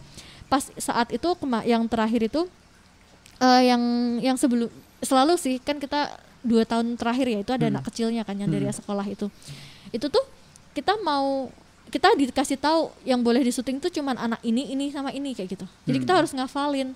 [0.50, 1.30] pas saat itu
[1.64, 2.46] yang terakhir itu
[3.40, 3.82] eh, yang
[4.20, 4.70] yang sebelum
[5.00, 7.74] selalu sih kan kita dua tahun terakhir ya itu ada Hmm.
[7.78, 8.76] anak kecilnya kan yang dari Hmm.
[8.76, 9.32] sekolah itu
[9.90, 10.26] itu tuh
[10.74, 11.48] kita mau
[11.88, 15.56] kita dikasih tahu yang boleh di syuting tuh cuman anak ini ini sama ini kayak
[15.56, 16.20] gitu jadi kita Hmm.
[16.26, 16.90] harus ngafalin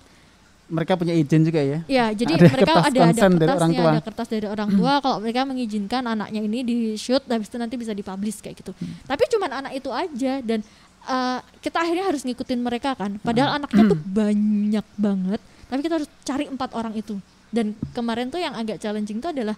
[0.68, 1.80] Mereka punya izin juga ya.
[1.88, 3.90] Ya, jadi Ada mereka kertas ada ada consent dari orang tua.
[3.90, 7.80] ada kertas dari orang tua kalau mereka mengizinkan anaknya ini di shoot habis itu nanti
[7.80, 8.76] bisa dipublish kayak gitu.
[8.76, 8.94] Hmm.
[9.08, 10.60] Tapi cuman anak itu aja dan
[11.08, 13.16] uh, kita akhirnya harus ngikutin mereka kan.
[13.16, 13.24] Hmm.
[13.24, 15.40] Padahal anaknya tuh banyak banget,
[15.72, 17.16] tapi kita harus cari empat orang itu.
[17.48, 19.56] Dan kemarin tuh yang agak challenging tuh adalah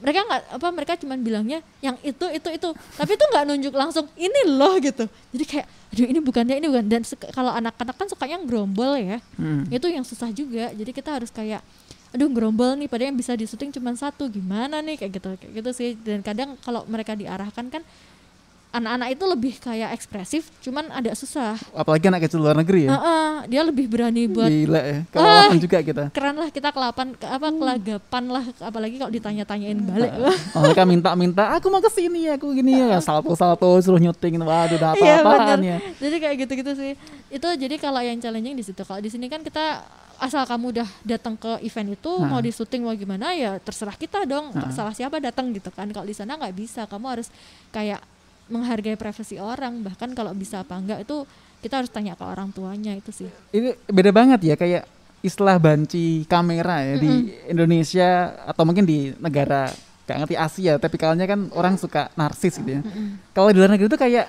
[0.00, 2.68] mereka nggak apa mereka cuman bilangnya yang itu itu itu.
[2.72, 5.04] Tapi itu nggak nunjuk langsung ini loh gitu.
[5.36, 6.84] Jadi kayak aduh ini bukannya ini bukan.
[6.88, 9.20] Dan kalau anak-anak kan sukanya gerombol ya.
[9.36, 9.68] Hmm.
[9.68, 10.72] itu yang susah juga.
[10.72, 11.60] Jadi kita harus kayak
[12.10, 14.26] aduh gerombol nih padahal yang bisa di syuting cuma satu.
[14.26, 14.96] Gimana nih?
[14.98, 15.90] Kayak gitu kayak gitu sih.
[16.00, 17.82] Dan kadang kalau mereka diarahkan kan
[18.70, 22.90] anak-anak itu lebih kayak ekspresif cuman agak susah Apalagi anak kecil luar negeri ya.
[22.92, 24.98] Heeh, dia lebih berani buat Gila ya.
[25.08, 26.04] Kelewatan juga kita.
[26.10, 30.10] keren lah kita kelapan ke- apa kelagapan lah apalagi kalau ditanya-tanyain balik
[30.52, 34.90] Oh, mereka minta-minta, aku mau ke sini aku gini ya, salto-salto suruh nyuting, waduh udah
[34.92, 35.58] Iya, apa-apaan bener.
[35.60, 35.76] ya.
[35.98, 36.92] jadi kayak gitu-gitu sih
[37.28, 39.82] itu jadi kalau yang challenging di situ kalau di sini kan kita
[40.16, 42.28] asal kamu udah datang ke event itu Nah.
[42.28, 44.70] mau di syuting mau gimana ya terserah kita dong Nah.
[44.70, 47.28] salah siapa datang gitu kan kalau di sana nggak bisa kamu harus
[47.68, 47.98] kayak
[48.50, 51.22] menghargai privasi orang bahkan kalau bisa apa enggak itu
[51.62, 54.84] kita harus tanya ke orang tuanya itu sih Ini beda banget ya kayak
[55.20, 57.12] istilah banci kamera ya di
[57.46, 59.68] Indonesia atau mungkin di negara
[60.08, 62.82] gak ngerti Asia, tipikalnya kan orang suka narsis gitu ya.
[63.30, 64.26] Kalau di luar negeri itu kayak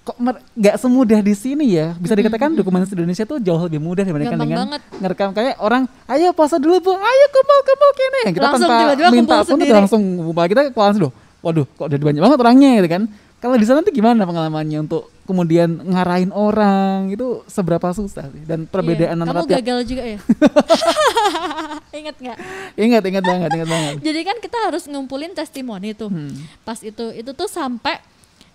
[0.00, 0.16] kok
[0.56, 1.94] nggak semudah di sini ya.
[1.94, 4.80] Bisa dikatakan dokumentasi Indonesia tuh jauh lebih mudah dibandingkan Gampang dengan banget.
[4.98, 8.20] ngerekam kayak orang, ayo pose dulu bu, ayo kumpul kumpul kene.
[8.34, 9.78] Kita Langsung tanpa tiba-tiba minta kumpul pun udah sendiri.
[9.78, 11.12] langsung kumpul kita keluar loh.
[11.40, 13.02] Waduh, kok udah banyak banget orangnya gitu kan.
[13.40, 17.08] Kalau di sana tuh gimana pengalamannya untuk kemudian ngarahin orang?
[17.08, 18.44] Itu seberapa susah sih?
[18.44, 19.24] Dan perbedaan Iya.
[19.24, 20.18] antara kamu tiap gagal juga ya?
[22.00, 22.38] Ingat nggak?
[22.76, 23.94] Ingat ingat banget ingat banget.
[24.04, 26.12] Jadi kan kita harus ngumpulin testimoni tuh.
[26.12, 26.30] Hmm.
[26.62, 27.98] pas itu itu tuh sampai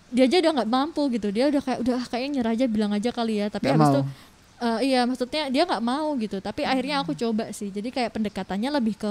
[0.08, 1.28] dia aja udah nggak mampu gitu.
[1.34, 3.46] Dia udah kayak udah kayaknya nyerah aja bilang aja kali ya.
[3.50, 4.00] Tapi Nggak habis itu
[4.56, 6.38] eh, iya maksudnya dia nggak mau gitu.
[6.40, 7.68] Tapi akhirnya aku coba sih.
[7.68, 9.10] Jadi kayak pendekatannya lebih ke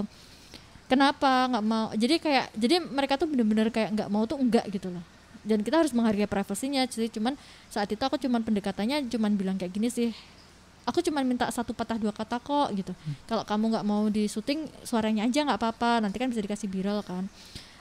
[0.85, 1.87] kenapa nggak mau?
[1.93, 5.03] Jadi kayak jadi mereka tuh bener-bener kayak nggak mau tuh enggak gitu loh.
[5.45, 7.37] Dan kita harus menghargai privasinya sih cuman
[7.69, 10.09] saat itu aku cuman pendekatannya cuman bilang kayak gini sih
[10.85, 12.93] aku cuman minta satu patah dua kata kok gitu.
[13.25, 17.01] Kalau kamu nggak mau di syuting suaranya aja nggak apa-apa nanti kan bisa dikasih viral
[17.01, 17.25] kan.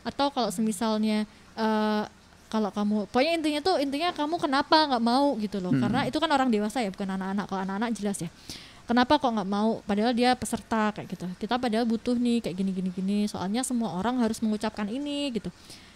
[0.04, 2.04] Atau kalau semisalnya eh,
[2.48, 5.72] kalau kamu pokoknya intinya tuh intinya kamu kenapa nggak mau gitu loh.
[5.72, 5.82] Hmm.
[5.84, 7.44] karena itu kan orang dewasa ya bukan anak-anak.
[7.48, 8.30] Kalau anak-anak jelas ya
[8.84, 9.80] kenapa kok nggak mau?
[9.82, 11.26] Padahal dia peserta kayak gitu.
[11.38, 13.18] Kita padahal butuh nih kayak gini gini gini.
[13.24, 15.48] Soalnya semua orang harus mengucapkan ini gitu.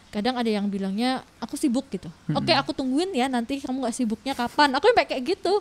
[0.09, 2.09] Kadang ada yang bilangnya aku sibuk gitu.
[2.33, 4.73] Oke aku tungguin ya nanti kamu nggak sibuknya kapan?
[4.73, 5.61] Aku sampai kayak gitu.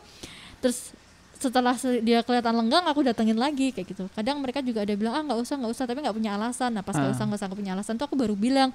[0.60, 0.96] Terus
[1.38, 4.08] setelah se- dia kelihatan lenggang aku datengin lagi kayak gitu.
[4.10, 6.72] Kadang mereka juga ada bilang ah nggak usah nggak usah tapi nggak punya alasan.
[6.72, 7.14] Nah pas nggak Ah.
[7.14, 8.72] usah nggak usah nggak punya alasan tuh aku baru bilang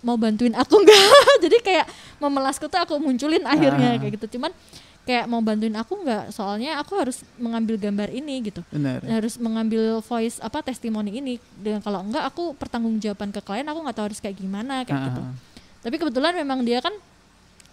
[0.00, 1.02] mau bantuin aku nggak?
[1.42, 1.86] Jadi kayak
[2.18, 3.98] memelasku tuh aku munculin akhirnya Ah.
[3.98, 4.36] kayak gitu.
[4.36, 4.52] Cuman
[5.02, 6.30] kayak mau bantuin aku nggak?
[6.30, 8.62] Soalnya aku harus mengambil gambar ini gitu.
[8.70, 9.02] Benar.
[9.02, 11.34] Harus mengambil voice apa testimoni ini.
[11.54, 15.06] Dengan kalau enggak aku pertanggungjawaban ke klien aku nggak tahu harus kayak gimana kayak Ah,
[15.10, 15.34] gitu ah.
[15.82, 16.94] tapi kebetulan memang dia kan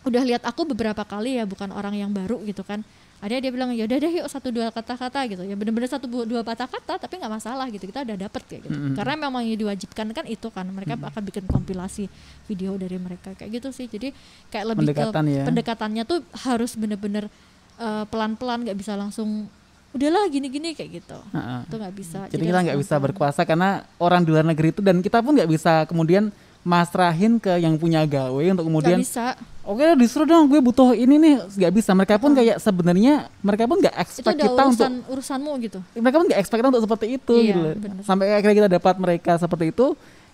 [0.01, 2.81] udah lihat aku beberapa kali ya bukan orang yang baru gitu kan
[3.19, 5.43] ada dia bilang ya udah deh yuk satu dua kata-kata gitu.
[5.43, 7.83] Ya bener-bener satu bu- dua patah kata tapi nggak masalah gitu.
[7.83, 8.77] Kita udah dapet kayak gitu.
[8.79, 8.95] Mm-mm.
[8.95, 12.07] karena memang yang diwajibkan kan itu kan mereka akan bikin kompilasi
[12.47, 13.85] video dari mereka kayak gitu sih.
[13.85, 14.15] Jadi
[14.47, 15.43] kayak lebih Pendekatan ke ya.
[15.43, 17.27] pendekatannya tuh harus bener-bener
[17.75, 19.51] eh, pelan-pelan nggak bisa langsung
[19.89, 21.19] udahlah gini-gini kayak gitu.
[21.33, 21.65] Ah.
[21.65, 22.19] itu nggak bisa.
[22.29, 25.35] Jadi kita harus nggak bisa berkuasa karena orang di luar negeri itu dan kita pun
[25.35, 29.33] nggak bisa kemudian masrahin ke yang punya gawe untuk kemudian bisa.
[29.63, 31.35] Oke disuruh dong gue butuh ini nih.
[31.55, 31.91] Nggak bisa.
[31.93, 35.79] Mereka pun kayak sebenarnya mereka pun nggak itu expect udah kita untuk urusan urusanmu gitu?
[35.95, 37.73] Mereka pun nggak expect kita untuk seperti itu Iya, gitu loh.
[37.77, 38.03] bener.
[38.03, 39.85] sampai akhirnya kita dapat mereka seperti itu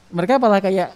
[0.09, 0.89] mereka malah kayak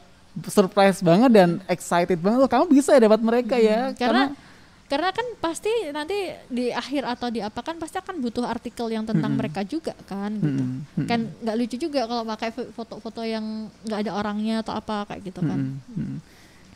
[0.48, 2.40] surprise banget dan excited banget.
[2.42, 3.92] Oh kamu bisa ya dapat mereka ya?
[3.94, 4.49] Karena karena
[4.90, 9.30] kan pasti nanti di akhir atau di apa kan pasti akan butuh artikel yang tentang
[9.30, 9.42] Mm-mm.
[9.46, 10.50] mereka juga kan gitu.
[10.66, 11.06] Mm-mm, mm-mm.
[11.06, 15.30] kan nggak lucu juga kalau pakai fo- foto-foto yang nggak ada orangnya atau apa kayak
[15.30, 15.78] gitu kan.
[15.94, 16.18] Mm.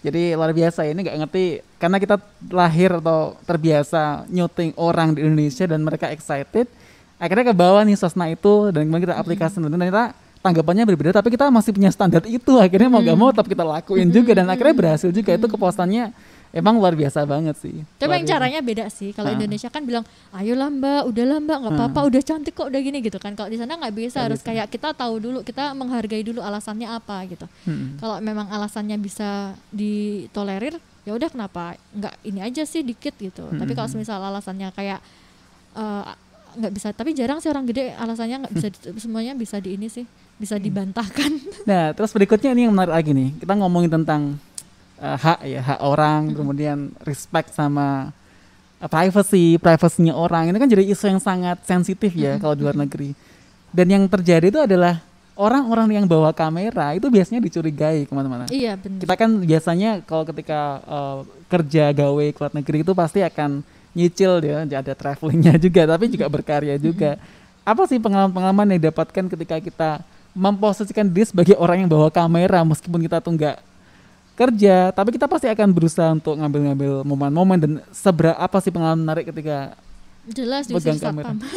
[0.04, 1.45] Jadi luar biasa ini nggak ngerti
[1.82, 2.15] karena kita
[2.54, 6.69] lahir atau terbiasa nyuting orang di Indonesia dan mereka excited
[7.17, 10.12] akhirnya ke bawah nih sosna itu dan kemudian kita aplikasi dan ternyata
[10.43, 14.12] tanggapannya berbeda tapi kita masih punya standar itu akhirnya mau gak mau tetap kita lakuin
[14.12, 15.32] juga dan akhirnya berhasil juga.
[15.39, 16.12] Itu kepostannya
[16.53, 17.81] emang luar biasa banget sih.
[17.97, 19.09] Coba Luar yang caranya beda sih.
[19.09, 19.33] Kalau.
[19.33, 23.17] Indonesia kan bilang, ayolah mbak, udahlah mbak, nggak apa-apa, udah cantik kok, udah gini gitu
[23.17, 23.33] kan.
[23.33, 24.47] Kalau di sana nggak bisa, Nggak harus bisa.
[24.47, 27.49] kayak kita tahu dulu, kita menghargai dulu alasannya apa gitu.
[27.65, 27.97] Mm-mm.
[27.97, 33.49] Kalau memang alasannya bisa ditolerir, ya udah kenapa nggak ini aja sih dikit gitu.
[33.49, 33.99] Tapi kalau Mm-mm.
[33.99, 35.01] misal alasannya kayak
[35.73, 36.05] eh,
[36.53, 39.89] nggak bisa, tapi jarang sih orang gede alasannya nggak bisa, di- semuanya bisa di ini
[39.89, 41.33] sih, bisa dibantahkan.
[41.65, 43.29] Nah, terus berikutnya ini yang menarik lagi nih.
[43.41, 44.37] Kita ngomongin tentang
[45.03, 48.15] uh, hak ya, hak orang, kemudian respect sama
[48.79, 50.47] uh, privacy, privasinya orang.
[50.47, 53.11] Ini kan jadi isu yang sangat sensitif ya kalau di luar negeri.
[53.75, 58.45] Dan yang terjadi itu adalah orang-orang yang bawa kamera itu biasanya dicurigai ke mana-mana.
[58.53, 59.01] iya benar.
[59.01, 63.65] Kita kan biasanya kalau ketika uh, kerja gawe ke luar negeri itu pasti akan
[63.97, 67.17] nyicil dia, ada travelingnya juga, tapi juga berkarya juga.
[67.65, 69.91] Apa sih pengalaman-pengalaman yang didapatkan ketika kita
[70.33, 73.57] memposisikan diri sebagai orang yang bawa kamera meskipun kita tuh nggak
[74.34, 79.30] kerja, tapi kita pasti akan berusaha untuk ngambil-ngambil momen-momen dan seberapa apa sih pengalaman menarik
[79.30, 79.78] ketika
[80.24, 81.36] Jelas diusir satpam.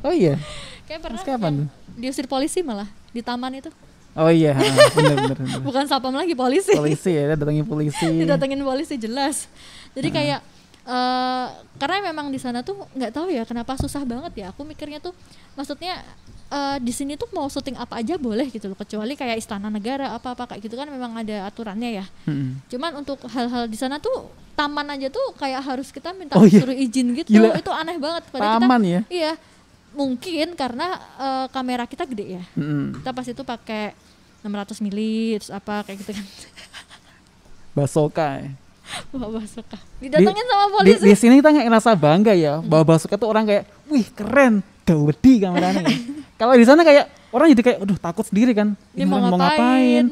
[0.00, 0.40] Oh iya,
[0.86, 1.68] Kayak pernah kapan tuh?
[1.96, 3.70] diusir polisi malah di taman itu.
[4.16, 4.56] oh iya,
[4.92, 5.60] benar-benar.
[5.66, 6.72] Bukan satpam lagi polisi.
[6.72, 8.06] polisi ya, datangi polisi.
[8.24, 9.46] didatengin polisi jelas
[9.92, 10.40] jadi kayak
[10.86, 15.02] eh karena memang di sana tuh nggak tahu ya kenapa susah banget ya aku mikirnya
[15.02, 15.10] tuh
[15.58, 15.98] maksudnya
[16.46, 20.14] eh di sini tuh mau syuting apa aja boleh gitu loh kecuali kayak istana negara
[20.14, 22.62] apa apa kayak gitu kan memang ada aturannya ya Mm-mm.
[22.66, 26.62] cuman untuk hal-hal di sana tuh taman aja tuh kayak harus kita minta Oh iya.
[26.62, 27.50] suruh izin gitu Gila.
[27.52, 29.00] itu aneh banget padahal kita Taman ya.
[29.10, 29.32] iya
[29.92, 30.86] mungkin karena
[31.18, 33.02] eh, kamera kita gede ya Mm-mm.
[33.02, 33.84] kita pas itu pakai
[34.40, 36.26] 600 mili terus apa kayak gitu kan
[37.76, 38.28] Basoka.
[38.38, 38.50] ya.
[39.10, 43.18] bawa suka didatengin sama di, polisi di sini kita nggak ngerasa bangga ya bawa basuka
[43.18, 45.82] tuh orang kayak wih keren gawedi kameranya
[46.40, 50.06] kalau di sana kayak orang jadi kayak aduh takut sendiri kan Ini mau orang ngapain?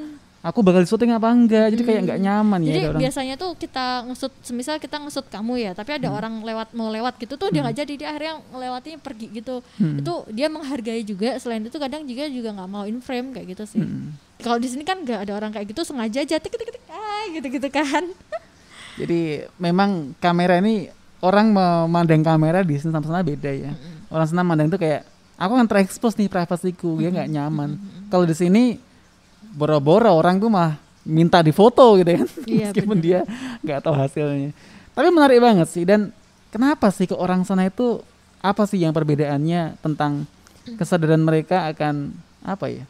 [0.45, 3.35] aku bakal di syuting apa enggak jadi kayak nggak nyaman ya Jadi ada orang biasanya
[3.41, 7.41] tuh kita ngesut, semisal kita ngesut kamu ya, tapi ada orang lewat mau lewat gitu
[7.41, 9.65] tuh dia nggak jadi dia akhirnya ngelewatinya pergi gitu.
[9.81, 10.05] Hmm.
[10.05, 11.41] Itu dia menghargai juga.
[11.41, 13.81] Selain itu kadang juga juga nggak mau in frame kayak gitu sih.
[13.81, 14.21] Hmm.
[14.45, 17.25] Kalau di sini kan nggak ada orang kayak gitu sengaja aja tik tik tik ah
[17.33, 18.05] gitu gitu kan.
[19.01, 20.93] jadi memang kamera ini
[21.25, 23.73] orang memandang kamera di sini sama sana beda ya
[24.15, 25.03] orang sana mandang itu kayak
[25.35, 27.75] aku akan terekspos nih privasiku dia nggak nyaman.
[28.07, 28.79] Kalau di sini
[29.55, 32.27] boro-boro orang tuh mah minta difoto gitu kan.
[32.49, 33.27] Iya, meskipun dia
[33.61, 34.55] nggak tahu hasilnya.
[34.95, 36.15] Tapi menarik banget sih dan
[36.55, 37.99] kenapa sih ke orang sana itu
[38.39, 40.31] apa sih yang perbedaannya tentang
[40.79, 42.15] kesadaran mereka akan
[42.47, 42.85] apa ya?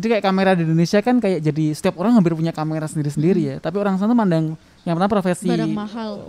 [0.00, 3.56] Jadi kayak kamera di Indonesia kan kayak jadi setiap orang hampir punya kamera sendiri-sendiri ya.
[3.62, 5.48] Tapi orang sana mandang yang pertama profesi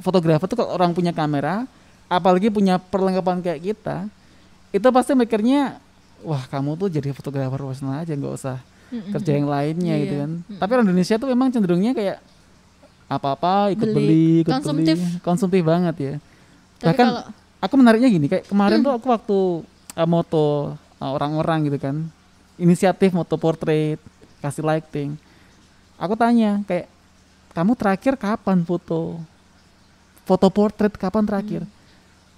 [0.04, 1.64] fotografer tuh kalau orang punya kamera
[2.12, 3.97] apalagi punya perlengkapan kayak kita
[4.69, 5.80] itu pasti mikirnya
[6.21, 8.60] wah kamu tuh jadi fotografer profesional aja nggak usah
[8.91, 9.15] Mm-mm.
[9.15, 10.04] kerja yang lainnya Iya.
[10.04, 12.19] gitu kan tapi orang Indonesia tuh memang cenderungnya kayak
[13.08, 13.95] apa-apa ikut Beli.
[13.95, 14.95] beli, ikut Konsumtif.
[14.95, 17.24] beli konsumtif banget ya Tapi bahkan kalau
[17.60, 19.38] aku menariknya gini kayak kemarin tuh aku waktu
[19.95, 20.47] uh, moto
[20.97, 21.95] uh, orang-orang gitu kan
[22.56, 24.00] inisiatif moto portrait
[24.39, 25.15] kasih lighting
[25.95, 26.88] aku tanya kayak
[27.52, 29.19] kamu terakhir kapan foto
[30.24, 31.62] foto portrait kapan terakhir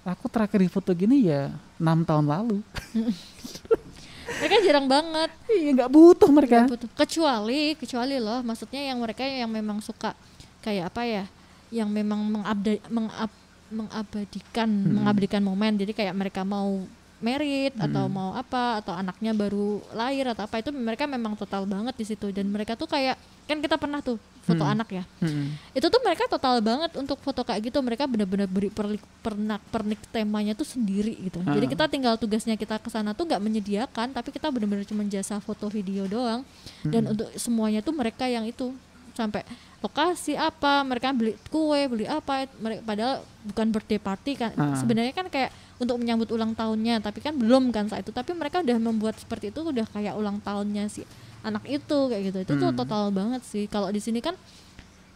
[0.04, 2.58] aku terakhir di foto gini ya enam tahun lalu
[4.40, 5.30] mereka jarang banget.
[5.52, 6.88] iya nggak butuh mereka Nggak butuh.
[6.96, 10.16] Kecuali kecuali loh, maksudnya yang mereka yang memang suka
[10.64, 11.24] kayak apa ya,
[11.68, 13.30] yang memang mengabda, mengab,
[13.68, 15.76] mengabadikan mengabadikan momen.
[15.76, 16.82] Jadi kayak mereka mau
[17.18, 21.94] merit atau mau apa atau anaknya baru lahir atau apa itu mereka memang total banget
[21.94, 22.28] di situ.
[22.30, 24.72] Dan mereka tuh kayak kan kita pernah tuh foto Hmm.
[24.76, 25.04] anak ya.
[25.20, 25.56] Mm-mm.
[25.72, 27.80] itu tuh mereka total banget untuk foto kayak gitu.
[27.80, 31.40] Mereka benar-benar beri perlik pernak pernik temanya tuh sendiri gitu.
[31.40, 31.70] Jadi Ah.
[31.72, 35.68] kita tinggal tugasnya kita ke sana tuh nggak menyediakan tapi kita benar-benar cuma jasa foto
[35.68, 36.44] video doang.
[36.82, 38.72] Dan untuk semuanya tuh mereka yang itu
[39.14, 39.46] sampai
[39.84, 44.72] lokasi apa mereka beli kue beli apa mereka padahal bukan birthday party kan Ah.
[44.74, 48.64] sebenarnya kan kayak untuk menyambut ulang tahunnya tapi kan belum kan saat itu tapi mereka
[48.64, 51.04] udah membuat seperti itu udah kayak ulang tahunnya si
[51.42, 52.78] anak itu kayak gitu itu tuh Hmm.
[52.78, 54.32] total banget sih kalau di sini kan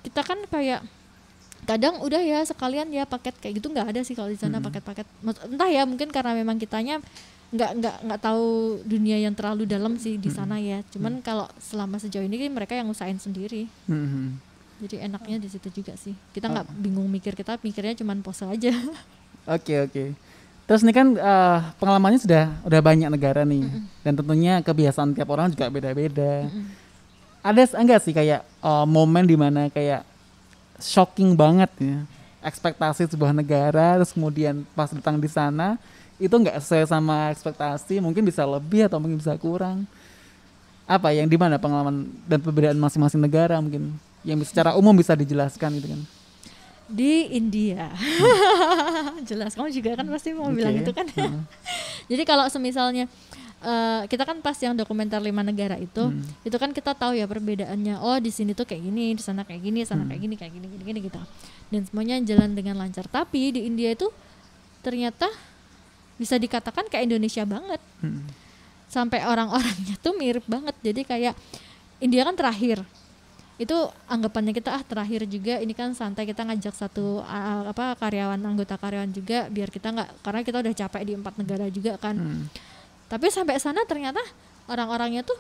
[0.01, 0.85] kita kan kayak
[1.65, 4.69] kadang udah ya sekalian ya paket kayak gitu nggak ada sih kalau di sana Hmm.
[4.69, 5.09] paket-paket
[5.47, 7.01] entah ya mungkin karena memang kitanya
[7.49, 8.47] nggak nggak nggak tahu
[8.85, 10.37] dunia yang terlalu dalam sih di Hmm.
[10.39, 14.48] sana ya cuman kalau selama sejauh ini mereka yang usahain sendiri Mhm.
[14.79, 16.53] Jadi enaknya di situ juga sih kita Oh.
[16.53, 18.71] nggak bingung mikir kita mikirnya cuman pose aja
[19.49, 20.05] Oke oke.
[20.65, 23.65] Terus ini kan eh, pengalamannya sudah udah banyak negara nih,
[24.03, 26.45] dan tentunya kebiasaan tiap orang juga beda-beda.
[26.45, 26.69] Mm-mm.
[27.41, 30.05] Ada s- enggak sih kayak eh, momen di mana kayak
[30.77, 32.05] shocking banget ya
[32.39, 35.81] ekspektasi sebuah negara, terus kemudian pas datang di sana
[36.17, 39.89] itu nggak sesuai sama ekspektasi, mungkin bisa lebih atau mungkin bisa kurang.
[40.85, 43.97] Apa yang di mana pengalaman dan perbedaan masing-masing negara mungkin
[44.29, 46.01] yang secara umum bisa dijelaskan gitu kan?
[46.87, 47.89] di India
[49.29, 50.83] jelas kamu juga kan pasti mau bilang Oke.
[50.83, 51.41] itu kan Heeh.
[52.11, 53.05] jadi kalau semisalnya
[53.61, 56.25] eh, kita kan pas yang dokumenter lima negara itu Hmm.
[56.43, 59.61] itu kan kita tahu ya perbedaannya oh di sini tuh kayak gini di sana kayak
[59.61, 60.09] gini sana Hmm.
[60.09, 61.21] kayak gini kayak gini gini gini gitu
[61.69, 64.09] dan semuanya jalan dengan lancar tapi di India itu
[64.81, 65.29] ternyata
[66.17, 68.25] bisa dikatakan kayak Indonesia banget Hmm.
[68.89, 71.35] sampai orang-orangnya tuh mirip banget jadi kayak
[72.01, 72.81] India kan terakhir
[73.59, 73.75] itu
[74.07, 78.79] anggapannya kita ah terakhir juga ini kan santai kita ngajak satu ah, apa karyawan anggota
[78.79, 82.15] karyawan juga biar kita nggak karena kita udah capek di empat negara juga kan.
[82.15, 82.47] Hmm.
[83.11, 84.23] tapi sampai sana ternyata
[84.71, 85.35] orang-orangnya tuh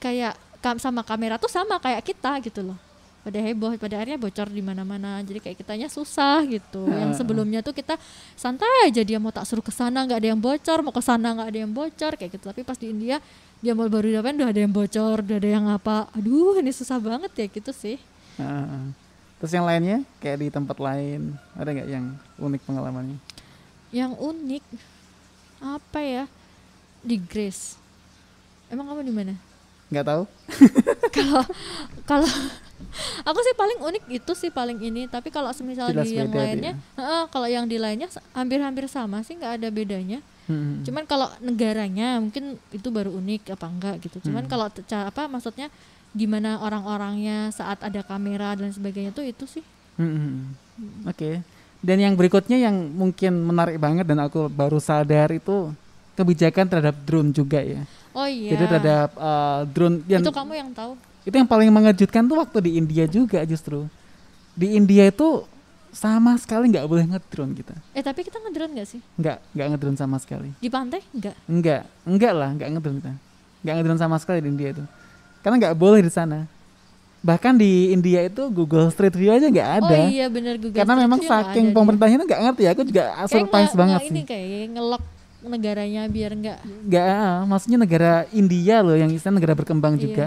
[0.00, 2.78] kayak kam- sama kamera tuh sama kayak kita gitu loh.
[3.24, 6.84] Pada heboh pada akhirnya bocor di mana-mana jadi kayak kitanya susah gitu.
[6.88, 7.96] Yang sebelumnya tuh kita
[8.36, 11.32] santai aja dia mau tak suruh ke sana nggak ada yang bocor mau ke sana
[11.32, 12.44] nggak ada yang bocor kayak gitu.
[12.52, 13.16] Tapi pas di India
[13.64, 17.00] dia mau baru dapat udah ada yang bocor udah ada yang apa aduh ini susah
[17.00, 17.96] banget ya gitu sih
[18.36, 18.84] Heeh.
[19.34, 23.18] Terus yang lainnya kayak di tempat lain ada nggak yang unik pengalamannya?
[23.88, 24.64] yang unik
[25.60, 26.24] apa ya
[27.00, 27.78] di Grace
[28.66, 29.34] emang kamu di mana
[29.86, 30.22] Nggak tahu?
[31.16, 31.44] kalau
[32.04, 32.30] kalau
[33.22, 36.40] aku sih paling unik itu sih paling ini tapi kalau semisal Jelas di yang dia.
[36.40, 40.84] lainnya heeh, kalau yang di lainnya hampir-hampir sama sih nggak ada bedanya Hmm.
[40.84, 44.50] cuman kalau negaranya mungkin itu baru unik apa enggak gitu cuman Hmm.
[44.50, 45.72] kalau apa maksudnya
[46.12, 50.58] gimana orang-orangnya saat ada kamera dan sebagainya tuh itu sih Hmm.
[51.06, 51.38] Oke.
[51.84, 55.70] Dan yang berikutnya yang mungkin menarik banget dan aku baru sadar itu
[56.18, 57.84] kebijakan terhadap drone juga ya.
[58.10, 62.26] oh iya Jadi terhadap uh, drone yang itu kamu yang tahu itu yang paling mengejutkan
[62.26, 63.86] tuh waktu di India juga justru.
[64.54, 65.42] Di India itu
[65.94, 67.74] sama sekali nggak boleh ngedrone kita.
[67.90, 70.50] eh tapi kita ngedrone nggak sih Nggak, nggak ngedrone sama sekali.
[70.52, 73.12] di pantai nggak Enggak, enggak lah, enggak ngedrone kita.
[73.60, 74.84] Enggak ngedrone sama sekali di India itu.
[75.40, 76.50] Karena nggak boleh di sana.
[77.20, 79.96] Bahkan di India itu Google Street View aja nggak ada.
[79.96, 82.70] oh iya benar Google Karena Street memang View nggak saking pemerintahnya itu nggak ngerti ya.
[82.70, 84.12] Aku juga surprise nge- banget nge- sih.
[84.12, 85.02] ini kayak ngelok
[85.44, 90.02] negaranya biar nggak Nggak, ah, maksudnya negara India loh yang istilah negara berkembang Iya.
[90.02, 90.26] juga.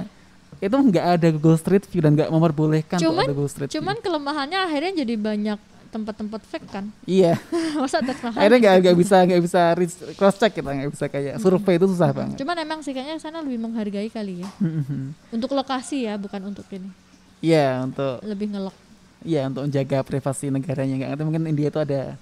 [0.57, 4.03] Itu nggak ada Google Street View dan nggak memperbolehkan Cuman- ada Google Street cuman View.
[4.03, 7.39] kelemahannya akhirnya jadi banyak tempat-tempat fake kan Iya,
[7.79, 9.61] masa mahal akhirnya nggak nggak bisa nggak bisa
[10.13, 12.35] cross check kita nggak bisa kayak survei itu susah banget.
[12.37, 15.31] cuman emang sih kayaknya sana lebih menghargai kali ya Mhm.
[15.31, 16.91] untuk lokasi ya bukan untuk ini
[17.39, 18.75] Iya untuk lebih ngelok
[19.19, 22.19] Iya untuk menjaga privasi negaranya nggak ngerti mungkin India itu ada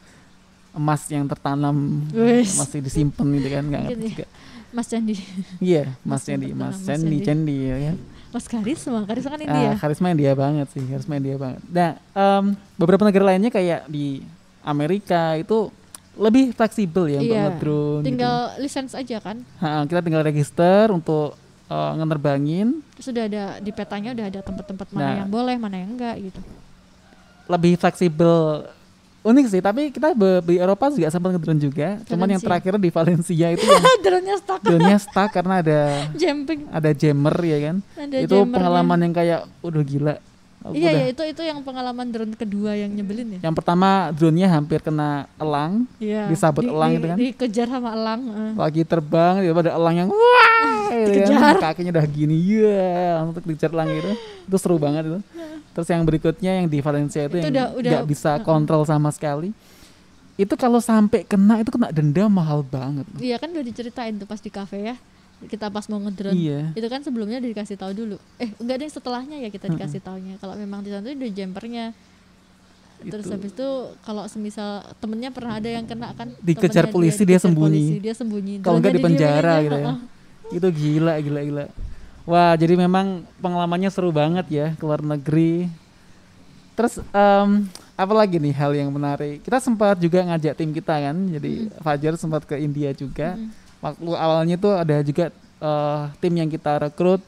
[0.72, 1.76] emas yang tertanam
[2.12, 2.56] Wes.
[2.56, 4.10] masih disimpan gitu kan nggak ngerti ya.
[4.14, 4.26] juga.
[4.70, 5.16] Mas Candi
[5.58, 7.56] Iya mas Candi mas Mas Candi Candi.
[7.56, 7.94] Candi ya
[8.36, 11.64] Mas Karisma Karisma kan India karisma India banget sih karisma India banget.
[11.66, 12.46] Nah em,
[12.76, 14.20] beberapa negara lainnya kayak di
[14.60, 15.72] Amerika itu
[16.16, 17.96] lebih fleksibel ya untuk Iya, ngedrone.
[17.98, 18.06] gitu.
[18.06, 24.12] tinggal lisensi aja kan Ha, kita tinggal register untuk eh, ngenerbangin sudah ada di petanya
[24.12, 25.16] udah ada tempat-tempat mana Nah.
[25.18, 26.40] yang boleh mana yang enggak gitu
[27.46, 28.66] lebih fleksibel
[29.26, 32.46] unik sih tapi kita be- di Eropa juga sempat ngedrone juga cuman yang Valencia.
[32.46, 35.80] terakhir di Valencia itu yang drone-nya stuck drone-nya stuck karena ada
[36.20, 38.54] jumping ada jammer ya kan ada itu jammernya.
[38.54, 40.16] pengalaman yang kayak udah gila
[40.64, 43.90] Aku iya udah- iya itu itu yang pengalaman drone kedua yang nyebelin ya yang pertama
[44.12, 46.26] drone-nya hampir kena elang Iya.
[46.26, 47.18] disabet elang gitu kan?
[47.20, 48.22] Dikejar sama elang.
[48.26, 48.52] eh.
[48.56, 50.58] lagi terbang tiba ada elang yang wah
[50.92, 51.30] gitu kan.
[51.30, 51.56] Dikejar.
[51.64, 54.10] kakinya udah gini ya untuk dikejar elang gitu
[54.44, 55.20] itu seru banget itu
[55.76, 59.12] terus yang berikutnya yang di Valencia itu, Itu yang udah- udah- nggak bisa kontrol sama
[59.12, 59.52] sekali
[60.36, 64.40] itu kalau sampai kena itu kena denda mahal banget Iya kan udah diceritain tuh pas
[64.40, 64.96] di kafe ya.
[65.38, 66.32] Kita pas mau ngedrone.
[66.34, 68.16] iya Itu kan sebelumnya udah dikasih tahu dulu.
[68.36, 70.36] Eh, enggak deh setelahnya ya kita dikasih taunya.
[70.36, 71.86] Kalau memang di sana udah jumpernya.
[72.98, 73.34] Terus Itu.
[73.34, 73.70] habis itu
[74.02, 77.84] kalau semisal temennya pernah ada yang kena kan Dikejar polisi, dia dikejar sembunyi.
[77.86, 79.94] polisi, dia sembunyi kalau nggak di penjara gitu ya
[80.48, 81.66] itu gila gila gila
[82.26, 85.70] wah jadi memang pengalamannya seru banget ya ke luar negeri.
[86.76, 87.50] Terus em,
[87.96, 89.40] apa lagi nih hal yang menarik?
[89.40, 93.38] Kita sempat juga ngajak tim kita kan jadi Fajar sempat ke India juga.
[93.38, 93.50] Mm.
[93.80, 95.30] waktu awalnya tuh ada juga
[95.62, 97.22] eh, tim yang kita rekrut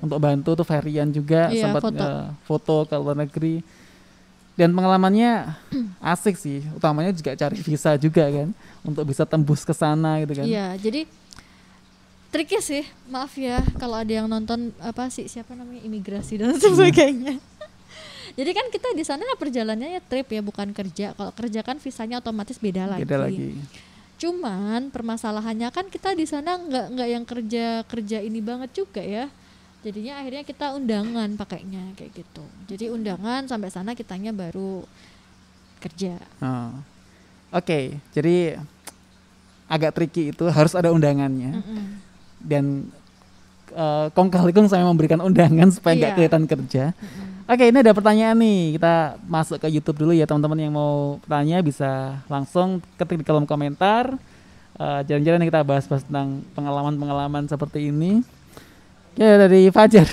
[0.00, 2.00] untuk bantu tuh Ferian juga Iya, sempat foto.
[2.00, 3.60] eh, foto ke luar negeri.
[4.56, 5.54] Dan pengalamannya
[6.02, 8.50] asik sih utamanya juga cari visa juga kan
[8.82, 10.46] untuk bisa tembus ke sana gitu kan.
[10.48, 11.06] Iya, jadi
[12.28, 16.60] triknya sih, maaf ya kalau ada yang nonton apa sih siapa namanya imigrasi dan Hmm.
[16.62, 17.40] sebagainya.
[18.34, 21.12] jadi kan kita di sana perjalanannya trip ya bukan kerja.
[21.12, 23.02] Kalau kerja kan visanya otomatis beda lagi.
[23.02, 23.56] beda lagi
[24.16, 29.30] Cuman permasalahannya kan kita di sana nggak nggak yang kerja kerja ini banget juga ya.
[29.78, 32.42] Jadinya akhirnya kita undangan pakainya kayak gitu.
[32.66, 34.82] Jadi undangan sampai sana kitanya baru
[35.78, 36.18] kerja.
[36.38, 36.74] Oh.
[37.48, 38.58] oke jadi
[39.64, 41.86] agak tricky itu harus ada undangannya Mm-mm.
[42.40, 42.88] Dan
[43.70, 46.16] eh, kong kali kong saya memberikan undangan supaya nggak Iya.
[46.16, 46.84] kelihatan kerja.
[47.48, 48.76] Oke, ini ada pertanyaan nih.
[48.76, 53.44] Kita masuk ke YouTube dulu ya, teman-teman yang mau tanya bisa langsung ketik di kolom
[53.44, 54.12] komentar.
[54.76, 58.20] Eh, Jalan-jalan kita bahas-bahas tentang pengalaman-pengalaman seperti ini.
[59.16, 60.06] Ya dari Fajar.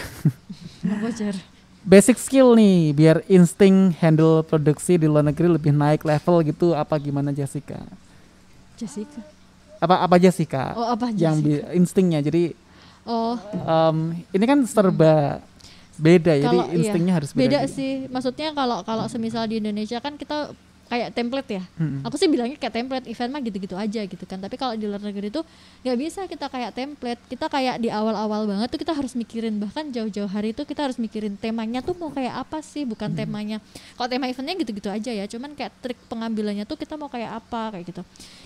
[0.81, 1.35] Wajar.
[1.81, 6.73] Basic skill nih, biar insting handle produksi di luar negeri lebih naik level gitu.
[6.73, 7.77] Apa gimana Jessica?
[8.73, 9.21] Jessica.
[9.85, 10.73] Apa apa Jessica?
[10.73, 11.45] Oh apa yang Jessica?
[11.45, 12.19] bi- instingnya.
[12.19, 12.57] Jadi
[13.05, 15.37] Oh em, ini kan serba
[15.95, 17.39] beda, jadi Kalau- iya, instingnya harus beda.
[17.39, 17.71] beda juga.
[17.71, 20.51] sih maksudnya kalau kalau semisal di Indonesia kan kita
[20.85, 21.63] kayak template ya.
[21.81, 22.05] Mm-mm.
[22.05, 24.37] aku sih bilangnya kayak template event mah gitu-gitu aja gitu kan.
[24.37, 25.41] Tapi kalau di luar negeri itu
[25.81, 27.21] nggak bisa kita kayak template.
[27.25, 31.01] Kita kayak di awal-awal banget tuh kita harus mikirin bahkan jauh-jauh hari itu kita harus
[31.01, 33.57] mikirin temanya tuh mau kayak apa sih bukan temanya.
[33.97, 37.73] Kalau tema eventnya gitu-gitu aja ya cuman kayak trik pengambilannya tuh kita mau kayak apa
[37.73, 38.01] kayak gitu.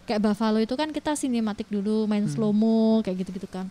[0.08, 3.68] Kayak Buffalo itu kan kita sinematik dulu main slow mo kayak gitu-gitu kan.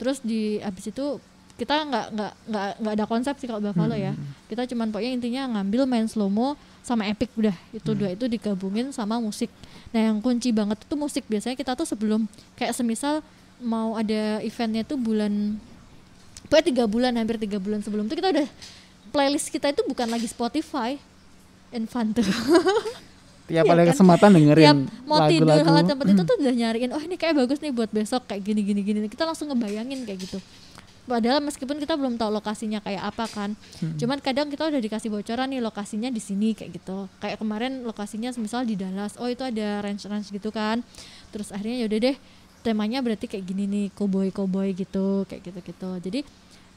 [0.00, 1.20] Terus di abis itu
[1.60, 4.16] kita nggak nggak nggak nggak ada konsep sih kalau Buffalo ya.
[4.48, 7.52] Kita cuman pokoknya intinya ngambil main slow mo sama epic udah.
[7.76, 9.52] Itu dua itu digabungin sama musik.
[9.92, 11.28] Nah yang kunci banget itu musik.
[11.28, 12.24] Biasanya kita tuh sebelum
[12.56, 13.20] kayak semisal
[13.60, 15.60] mau ada eventnya tuh bulan
[16.48, 18.48] pokoknya tiga bulan hampir tiga bulan sebelum itu kita udah
[19.12, 20.96] playlist kita itu bukan lagi Spotify
[21.70, 22.24] Infanto
[23.50, 23.90] Tiap Iya ada kan?
[23.92, 25.74] kesempatan dengerin tiap mau tidur lagu-lagu.
[25.74, 28.62] hal tempat itu tuh udah nyariin oh ini kayak bagus nih buat besok kayak gini
[28.62, 28.98] gini gini.
[29.10, 30.38] Kita langsung ngebayangin kayak gitu
[31.10, 33.50] padahal meskipun kita belum tahu lokasinya kayak apa kan
[33.98, 37.10] cuman kadang kita udah dikasih bocoran nih lokasinya di sini kayak gitu.
[37.18, 40.86] Kayak kemarin lokasinya misal di Dallas oh itu ada ranch ranch gitu kan.
[41.34, 42.16] Terus akhirnya yaudah deh
[42.62, 46.20] temanya berarti kayak gini nih cowboy cowboy gitu kayak gitu gitu jadi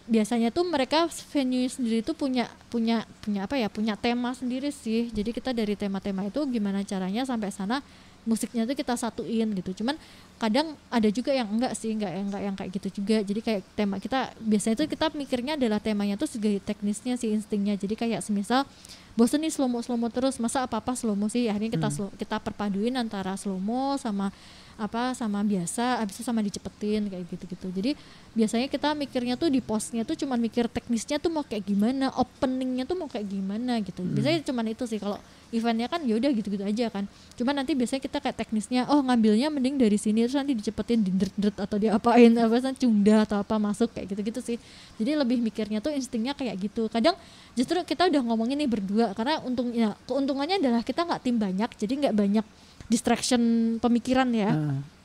[0.04, 5.08] biasanya tuh mereka venue sendiri tuh punya punya punya apa ya punya tema sendiri sih.
[5.16, 7.80] Jadi kita dari tema-tema itu gimana caranya sampai sana
[8.24, 9.84] musiknya tuh kita satuin gitu.
[9.84, 9.96] Cuman
[10.40, 13.24] kadang ada juga yang enggak sih enggak enggak yang kayak gitu juga.
[13.24, 17.76] Jadi kayak tema kita biasanya tuh kita mikirnya adalah temanya tuh segi teknisnya sih instingnya.
[17.76, 18.68] Jadi kayak semisal
[19.14, 21.46] bosen nih slow mo slow mo terus masa apa apa slow mo sih?
[21.48, 24.34] Akhirnya kita slow- kita perpaduin antara slow mo sama
[24.74, 27.68] apa sama biasa habis itu sama dicepetin kayak gitu-gitu.
[27.70, 27.92] Jadi
[28.34, 32.90] biasanya kita mikirnya tuh di postnya tuh cuman mikir teknisnya tuh mau kayak gimana openingnya
[32.90, 34.02] tuh mau kayak gimana gitu.
[34.02, 35.22] Biasanya cuman itu sih kalau
[35.54, 37.06] eventnya kan yaudah gitu-gitu aja kan.
[37.38, 41.14] Cuman nanti biasanya kita kayak teknisnya oh ngambilnya mending dari sini terus nanti dicepetin di
[41.14, 44.58] dret atau diapain apa cunda atau apa masuk kayak gitu-gitu sih.
[44.98, 46.90] Jadi lebih mikirnya tuh instingnya kayak gitu.
[46.90, 47.14] Kadang
[47.54, 51.94] justru kita udah ngomongin nih berdua karena untungnya keuntungannya adalah kita nggak tim banyak jadi
[52.10, 52.46] nggak banyak
[52.88, 53.42] distraction
[53.80, 54.52] pemikiran ya.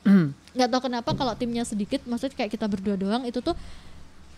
[0.55, 3.55] Nggak tahu kenapa kalau timnya sedikit maksudnya kayak kita berdua doang itu tuh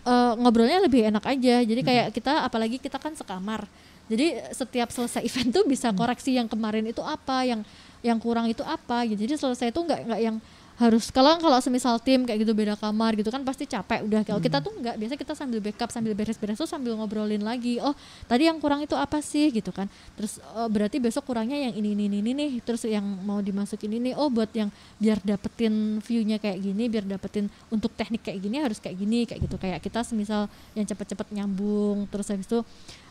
[0.06, 1.62] eh, ngobrolnya lebih enak aja.
[1.62, 3.66] Jadi kayak kita apalagi kita kan sekamar.
[4.10, 7.62] Jadi setiap selesai event tuh bisa koreksi yang kemarin itu apa yang
[8.02, 9.24] yang kurang itu apa gitu.
[9.24, 10.36] Jadi selesai itu nggak nggak yang
[10.80, 14.24] harus kalau kalau semisal tim kayak gitu beda kamar gitu kan pasti capek udah.
[14.24, 17.92] Kalau kita tuh nggak biasa kita sambil backup sambil beres-beres tuh sambil ngobrolin lagi oh
[18.24, 19.52] tadi yang kurang itu apa sih?
[19.52, 19.86] Gitu kan.
[20.16, 24.16] Terus oh, berarti besok kurangnya yang ini ini ini, nih terus yang mau dimasukin ini
[24.16, 28.80] oh buat yang biar dapetin viewnya kayak gini biar dapetin untuk teknik kayak gini harus
[28.80, 29.60] kayak gini kayak gitu.
[29.60, 32.64] Kayak kita semisal yang cepet-cepet nyambung terus habis itu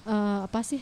[0.10, 0.82] eh, apa sih?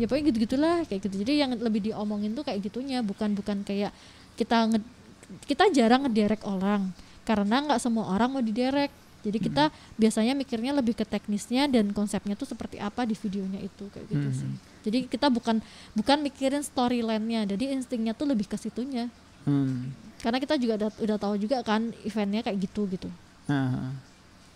[0.00, 1.20] Ya pokoknya gitu gitulah kayak gitu.
[1.20, 3.92] Jadi yang lebih diomongin tuh kayak gitunya bukan bukan kayak
[4.34, 5.03] kita nge-
[5.48, 6.92] kita jarang ngederek orang
[7.24, 8.92] karena nggak semua orang mau diderek
[9.24, 9.64] jadi kita
[9.96, 14.28] biasanya mikirnya lebih ke teknisnya dan konsepnya tuh seperti apa di videonya itu kayak gitu
[14.36, 14.50] sih.
[14.84, 15.64] Jadi kita bukan
[15.96, 19.08] bukan mikirin storyline-nya jadi instingnya tuh lebih ke situnya.
[19.44, 19.92] Hmm.
[20.24, 23.12] karena kita juga udah, udah tahu juga kan eventnya kayak gitu gitu.
[23.44, 23.92] Nah,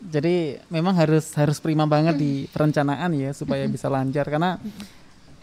[0.01, 4.57] jadi memang harus harus prima banget di perencanaan ya supaya bisa lancar karena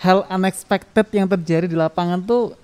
[0.02, 2.58] hal unexpected yang terjadi di lapangan tuh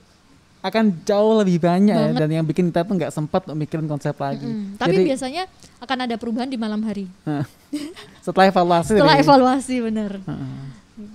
[0.62, 4.14] akan jauh lebih banyak ya, dan yang bikin kita tuh nggak sempat untuk mikirin konsep
[4.14, 4.45] lagi.
[4.45, 5.43] Mm, tapi Jadi biasanya
[5.82, 7.09] akan ada perubahan di malam hari.
[8.26, 10.12] Setelah evaluasi setelah dari- evaluasi bener.
[10.22, 10.62] Heeh.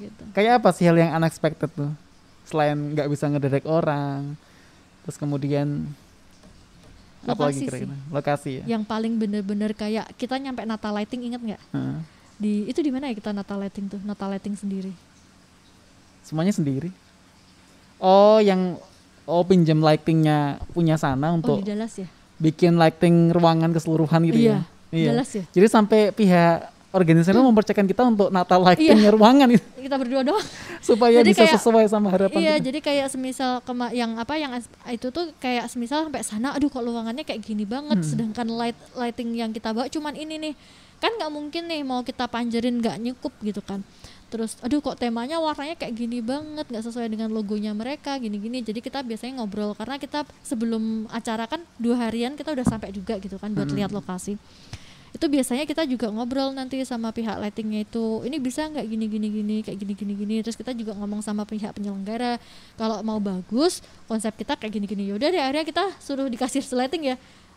[0.03, 0.23] gitu.
[0.35, 1.95] kayak apa sih hal yang unexpected tuh?
[2.43, 4.35] Selain nggak bisa ngederek orang
[5.07, 5.87] terus kemudian
[7.23, 7.67] lokasi sih.
[7.71, 7.95] kira-kira?
[8.11, 8.65] Lokasi ya?
[8.67, 11.63] Yang paling bener-bener kayak kita nyampe Natal lighting inget nggak?
[11.71, 11.99] Heeh.
[12.37, 14.01] di itu di mana ya kita Natal lighting tuh?
[14.03, 14.91] Natal lighting sendiri.
[16.27, 16.91] Semuanya sendiri?
[18.03, 18.75] Oh yang
[19.27, 20.39] oh pinjam lightingnya
[20.71, 22.07] punya sana oh untuk di Dallas ya?
[22.37, 24.61] bikin lighting ruangan keseluruhan gitu iya, ya?
[24.93, 25.09] iya.
[25.11, 25.45] Dallas ya?
[25.51, 26.57] Jadi sampai pihak
[26.91, 27.53] organisasi Hmm.
[27.53, 29.61] mempercayakan kita untuk Natal lightingnya ruangan itu.
[29.85, 30.41] Kita berdua doang.
[30.81, 32.65] Supaya Jadi bisa kayak- sesuai sama harapan iya kita.
[32.65, 34.51] jadi kayak semisal kema yang apa yang
[34.89, 38.07] itu tuh kayak semisal sampai sana aduh kok ruangannya kayak gini banget Hmm.
[38.07, 40.55] sedangkan light lighting yang kita bawa cuman ini nih.
[40.97, 43.85] Kan nggak mungkin nih mau kita panjerin nggak nyukup gitu kan
[44.27, 48.61] terus aduh kok temanya warnanya kayak gini banget nggak sesuai dengan logonya mereka gini-gini.
[48.61, 53.17] Jadi kita biasanya ngobrol karena kita sebelum acara kan dua harian kita udah sampai juga
[53.23, 53.79] gitu kan buat Hmm.
[53.79, 54.35] lihat lokasi.
[55.15, 59.29] Itu biasanya kita juga ngobrol nanti sama pihak lightingnya itu ini bisa nggak gini gini
[59.33, 60.35] gini kayak gini gini gini.
[60.45, 62.37] Terus kita juga ngomong sama pihak penyelenggara
[62.77, 65.03] kalau mau bagus konsep kita kayak gini gini.
[65.09, 67.17] Yaudah deh akhirnya kita suruh dikasih lighting ya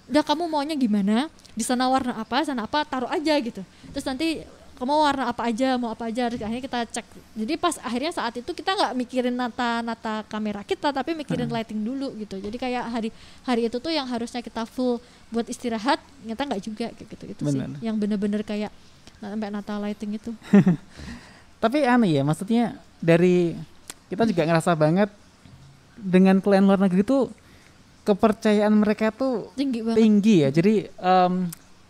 [0.09, 1.27] udah kamu maunya gimana?
[1.53, 3.61] Di sana warna apa sana apa taruh aja gitu.
[3.91, 4.41] Terus nanti
[4.79, 7.05] kamu warna apa aja mau apa aja Terus akhirnya kita cek.
[7.35, 11.83] Jadi pas akhirnya saat itu kita nggak mikirin nata nata kamera kita tapi mikirin lighting
[11.83, 12.39] dulu gitu.
[12.39, 13.09] Jadi kayak hari
[13.43, 17.41] hari itu tuh yang harusnya kita full buat istirahat ternyata nggak juga kayak gitu gitu
[17.43, 17.59] sih.
[17.59, 17.77] Benar.
[17.83, 18.71] yang bener-bener kayak
[19.19, 20.31] sampai nata lighting itu.
[21.63, 23.51] Tapi aneh ya, maksudnya dari
[24.07, 25.11] kita juga ngerasa banget
[25.99, 27.27] dengan klien luar negeri tuh
[28.07, 29.97] kepercayaan mereka tuh tinggi banget.
[29.99, 30.49] tinggi ya.
[30.55, 31.33] Jadi em,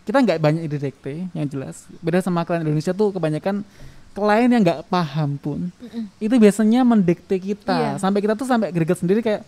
[0.09, 1.85] kita nggak banyak didekte yang jelas.
[1.99, 3.61] Beda sama klien Indonesia tuh kebanyakan
[4.09, 6.09] klien yang nggak paham pun Mm-mm.
[6.17, 8.01] itu biasanya mendekte kita Iya.
[8.01, 9.45] sampai kita tuh sampai greget sendiri kayak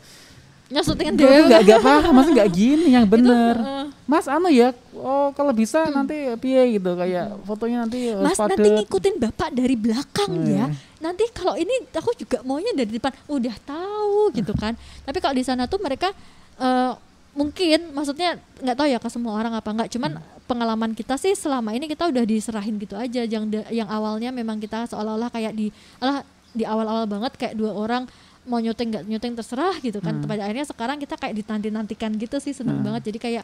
[0.70, 3.86] nyusutin dewe nggak nggak paham maksudnya nggak gini yang bener heeh.
[4.06, 8.56] mas anu ya oh kalau bisa nanti piye gitu kayak fotonya nanti harus Mas nanti
[8.56, 8.72] padet.
[8.80, 10.48] ngikutin bapak dari belakang Oh, ya.
[10.48, 10.66] iya.
[11.02, 13.10] Nanti kalau ini aku juga maunya dari depan.
[13.26, 14.78] Udah tahu gitu kan.
[15.02, 16.14] Tapi kalau di sana tuh mereka
[16.56, 16.92] eh,
[17.32, 19.90] mungkin maksudnya nggak tahu ya ke semua orang apa nggak.
[19.96, 23.24] Cuman pengalaman kita sih selama ini kita udah diserahin gitu aja.
[23.24, 25.72] Yang yang awalnya memang kita seolah-olah kayak di
[26.04, 28.04] alah di awal-awal banget kayak dua orang
[28.42, 30.20] mau nyuting nggak nyuting terserah gitu kan.
[30.20, 30.28] Hmm.
[30.28, 32.92] Pada akhirnya sekarang kita kayak dinanti-nantikan gitu sih seneng Hmm.
[32.92, 33.14] banget.
[33.14, 33.44] Jadi kayak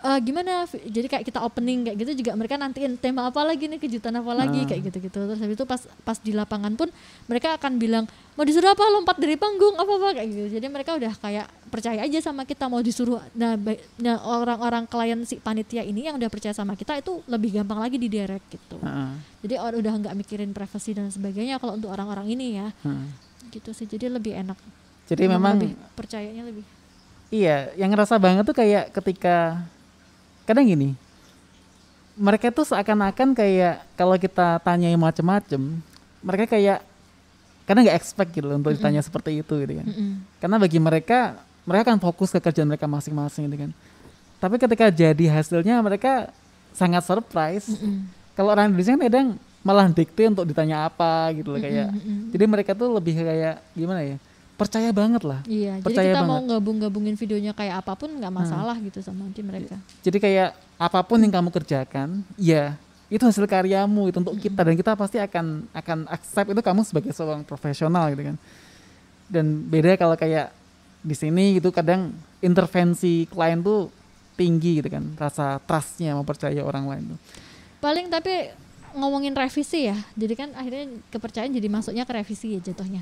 [0.00, 0.64] eh, gimana?
[0.66, 4.32] Jadi kayak kita opening kayak gitu juga mereka nantiin tema apa lagi nih kejutan apa
[4.32, 4.66] lagi Ah.
[4.66, 5.18] kayak gitu-gitu.
[5.20, 6.88] Terus habis itu pas pas di lapangan pun
[7.24, 8.80] mereka akan bilang mau disuruh apa?
[8.86, 10.46] Lompat dari panggung apa apa kayak gitu.
[10.56, 13.20] Jadi mereka udah kayak percaya aja sama kita mau disuruh.
[13.32, 13.54] Nah,
[13.96, 17.96] nah orang-orang klien si panitia ini yang udah percaya sama kita itu lebih gampang lagi
[17.96, 18.80] di direct gitu.
[18.80, 22.68] Heeh, jadi or- udah nggak mikirin privasi dan sebagainya kalau untuk orang-orang ini ya.
[22.80, 23.28] Heeh.
[23.50, 24.54] gitu sih jadi lebih enak.
[25.04, 26.62] Jadi memang lebih percayanya lebih.
[27.30, 29.58] Iya, yang ngerasa banget tuh kayak ketika
[30.50, 30.98] kadang gini,
[32.18, 35.78] mereka tuh seakan-akan kayak kalau kita tanyai macem-macem,
[36.20, 36.82] mereka kayak
[37.64, 39.86] kadang nggak expect gitu untuk ditanya seperti itu gitu kan.
[39.86, 40.10] Mm-mm.
[40.42, 43.70] Karena bagi mereka, mereka akan fokus ke kerjaan mereka masing-masing gitu kan.
[44.42, 46.34] Tapi ketika jadi hasilnya mereka
[46.74, 47.70] sangat surprise.
[47.70, 48.10] Mm-mm.
[48.34, 49.26] Kalau orang Indonesia kan kadang
[49.60, 51.94] malah dikte untuk ditanya apa gitu loh kayak.
[51.94, 52.34] Mm-mm.
[52.34, 54.16] Jadi mereka tuh lebih kayak gimana ya?
[54.60, 55.40] Percaya banget lah.
[55.48, 56.36] Iya, Percaya jadi kita banget.
[56.36, 59.80] mau gabung-gabungin videonya kayak apa pun nggak masalah gitu sama nanti mereka.
[60.04, 62.76] Jadi kayak apa pun yang kamu kerjakan, ya
[63.08, 67.10] itu hasil karyamu itu untuk kita dan kita pasti akan akan accept itu kamu sebagai
[67.16, 68.36] seorang profesional gitu kan.
[69.32, 70.52] Dan beda kalau kayak
[71.00, 72.12] di sini gitu kadang
[72.44, 73.88] intervensi klien tuh
[74.36, 77.18] tinggi gitu kan, rasa trustnya mempercaya orang lain tuh.
[77.80, 78.52] Paling tapi
[78.92, 83.00] ngomongin revisi ya, jadi kan akhirnya kepercayaan jadi masuknya ke revisi ya jatuhnya.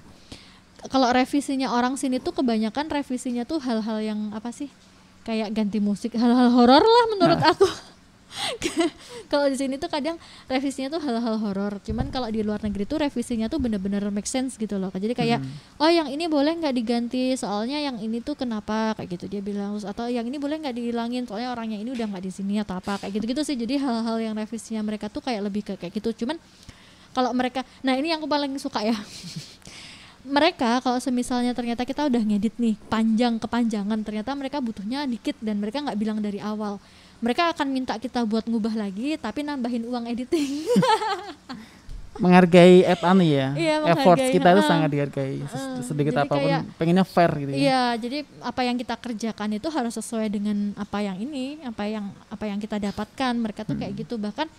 [0.87, 4.71] Kalau revisinya orang sini tuh kebanyakan revisinya tuh hal-hal yang apa sih?
[5.27, 7.67] Kayak ganti musik, hal-hal horor lah menurut aku.
[9.33, 10.15] kalau di sini tuh kadang
[10.47, 11.83] revisinya tuh hal-hal horor.
[11.83, 14.93] Cuman kalau di luar negeri tuh revisinya tuh bener-bener make sense gitu loh.
[14.95, 15.83] Jadi kayak Hmm.
[15.83, 19.75] oh yang ini boleh nggak diganti soalnya yang ini tuh kenapa kayak gitu dia bilang
[19.77, 22.79] Terus, atau yang ini boleh nggak dihilangin soalnya orangnya ini udah nggak di sini atau
[22.79, 26.25] apa kayak gitu-gitu sih jadi hal-hal yang revisinya mereka tuh kayak lebih ke kayak gitu
[26.25, 26.43] cuman
[27.15, 28.97] kalau mereka nah ini yang aku paling suka ya
[30.23, 35.59] mereka kalau semisalnya ternyata kita udah ngedit nih panjang kepanjangan ternyata mereka butuhnya dikit dan
[35.59, 36.83] mereka nggak bilang dari awal
[37.19, 40.67] mereka akan minta kita buat ngubah lagi tapi nambahin uang editing
[42.19, 46.67] Menghargai et anu ya, Iya, menghargai, kita itu sangat dihargai Heeh, sedikit apa pun, kayak-
[46.75, 47.59] pengennya fair gitu ya.
[47.63, 52.11] Iya, jadi apa yang kita kerjakan itu harus sesuai dengan apa yang ini, apa yang
[52.27, 53.33] apa yang kita dapatkan.
[53.39, 54.19] Mereka tuh kayak gitu.
[54.19, 54.51] Bahkan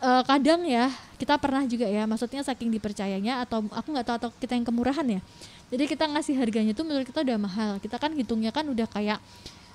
[0.00, 4.30] eh, kadang ya kita pernah juga ya, maksudnya saking dipercayanya atau aku nggak tahu atau
[4.36, 5.20] kita yang kemurahan ya.
[5.66, 7.70] Jadi kita ngasih harganya tuh menurut kita udah mahal.
[7.80, 9.18] Kita kan hitungnya kan udah kayak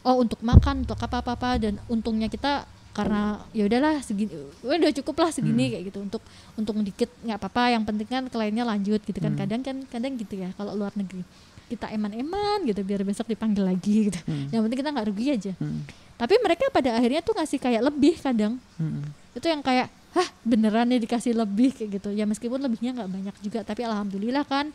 [0.02, 4.36] oh untuk makan, untuk apa-apa dan untungnya kita karena ya udahlah segini
[4.68, 6.20] udah cukup lah segini kayak gitu untuk
[6.60, 9.40] untuk dikit nggak apa-apa yang penting kan kliennya lanjut gitu kan Hmm.
[9.40, 11.24] kadang kan kadang gitu ya kalau luar negeri
[11.72, 14.52] kita eman-eman gitu biar besok dipanggil lagi gitu Hmm.
[14.52, 15.88] yang penting kita nggak rugi aja Hmm.
[16.20, 19.08] tapi mereka pada akhirnya tuh ngasih kayak lebih kadang Hmm.
[19.32, 23.36] itu yang kayak hah beneran nih dikasih lebih kayak gitu ya meskipun lebihnya nggak banyak
[23.40, 24.70] juga tapi alhamdulillah kan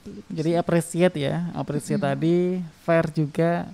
[0.00, 3.68] Gitu Jadi appreciate ya, appreciate tadi, fair juga.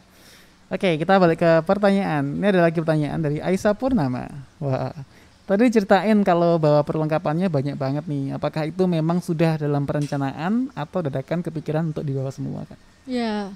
[0.66, 2.26] Oke, kita balik ke pertanyaan.
[2.34, 4.26] Ini ada lagi pertanyaan dari Aisyah Purnama.
[4.58, 4.90] Wah,
[5.46, 8.34] tadi ceritain kalau bawa perlengkapannya banyak banget nih.
[8.34, 12.78] Apakah itu memang sudah dalam perencanaan atau dadakan kepikiran untuk dibawa semua kan?
[13.06, 13.54] ya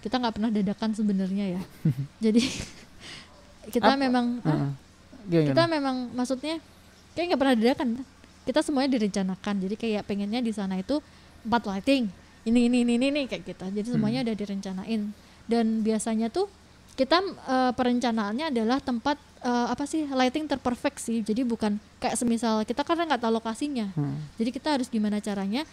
[0.00, 1.62] kita nggak pernah dadakan sebenarnya ya
[2.24, 2.40] jadi
[3.76, 4.70] kita Apa- memang ah, Heeh.
[5.26, 5.48] Gimana?
[5.52, 6.56] kita memang maksudnya
[7.16, 7.88] kayak nggak pernah dadakan
[8.44, 9.54] kita semuanya direncanakan.
[9.58, 11.00] Jadi kayak pengennya di sana itu
[11.42, 12.06] empat lighting.
[12.46, 13.64] Ini ini ini ini, ini, kayak gitu.
[13.66, 14.26] Jadi semuanya Hmm.
[14.30, 15.00] udah direncanain.
[15.48, 16.46] Dan biasanya tuh
[16.94, 21.18] kita eh, perencanaannya adalah tempat eh, apa sih lighting terperfect sih.
[21.20, 23.90] Jadi bukan kayak semisal kita karena nggak tahu lokasinya.
[23.94, 24.20] Hmm.
[24.38, 25.66] jadi kita harus gimana caranya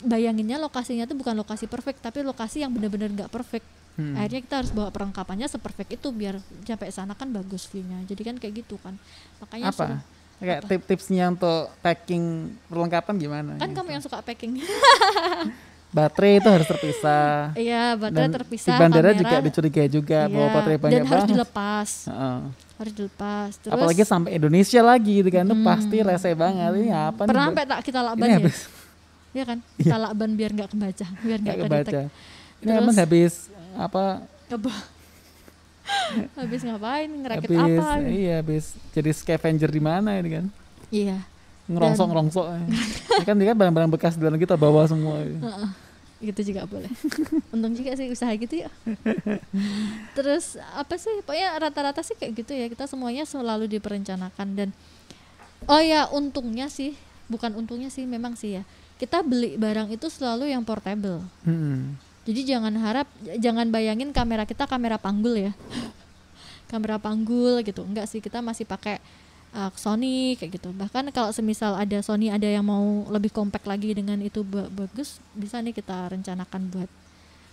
[0.00, 3.66] bayanginnya lokasinya tuh bukan lokasi perfect tapi lokasi yang benar-benar nggak perfect.
[3.98, 4.14] Hmm.
[4.16, 8.00] akhirnya kita harus bawa perlengkapannya seperfect itu biar sampai sana kan bagus view-nya.
[8.06, 8.94] Jadi kan kayak gitu kan.
[9.42, 9.76] Makanya Apa?
[9.76, 10.04] suruh-
[10.40, 10.68] Kayak Apa?
[10.68, 12.24] tip-tipsnya untuk packing
[12.64, 13.52] perlengkapan gimana?
[13.54, 13.76] kan gitu?
[13.76, 14.56] kamu yang suka packing
[15.90, 17.50] Baterai itu harus terpisah.
[17.58, 21.02] iya baterai Dan terpisah di bandara kamera, juga dicurigai juga iya, bawa baterai banyak dan
[21.04, 21.34] harus banget.
[21.34, 22.38] dilepas Heeh.
[22.78, 25.66] harus dilepas terus Apalagi sampai Indonesia lagi gitu kan, itu Hmm.
[25.66, 26.70] pasti rese banget.
[26.72, 27.28] Ini apa nih?
[27.28, 27.50] pernah Mbak?
[27.50, 28.58] sampai tak kita lakban ya habis
[29.30, 32.00] Iya kan kita lakban biar nggak kebaca biar nggak kebaca.
[32.00, 33.32] Ini Terus- emang habis
[33.76, 34.04] apa?
[36.34, 38.10] Habis ngapain ngerakit habis apa gitu.
[38.12, 40.46] iya habis jadi scavenger di mana ini kan?
[40.90, 41.18] iya
[41.70, 42.46] Ngerongsok ngerongsok.
[43.14, 45.22] ini kan dia kan barang-barang bekas negeri kita bawa semua.
[45.22, 45.68] Heeh.
[46.20, 46.92] gitu juga boleh
[47.48, 48.68] untung juga sih usaha gitu ya
[50.12, 54.68] terus apa sih pokoknya rata-rata sih kayak gitu ya kita semuanya selalu diperencanakan dan
[55.64, 56.92] oh ya untungnya sih
[57.30, 58.62] bukan untungnya sih memang sih ya
[59.00, 61.96] kita beli barang itu selalu yang portable Hmm.
[62.24, 63.06] Jadi jangan harap
[63.38, 65.52] jangan bayangin kamera kita kamera panggul ya
[66.70, 69.00] kamera panggul gitu enggak sih kita masih pakai
[69.52, 73.90] uh, Sony kayak gitu bahkan kalau semisal ada Sony ada yang mau lebih compact lagi
[73.90, 76.90] dengan itu ba- bagus bisa nih kita rencanakan buat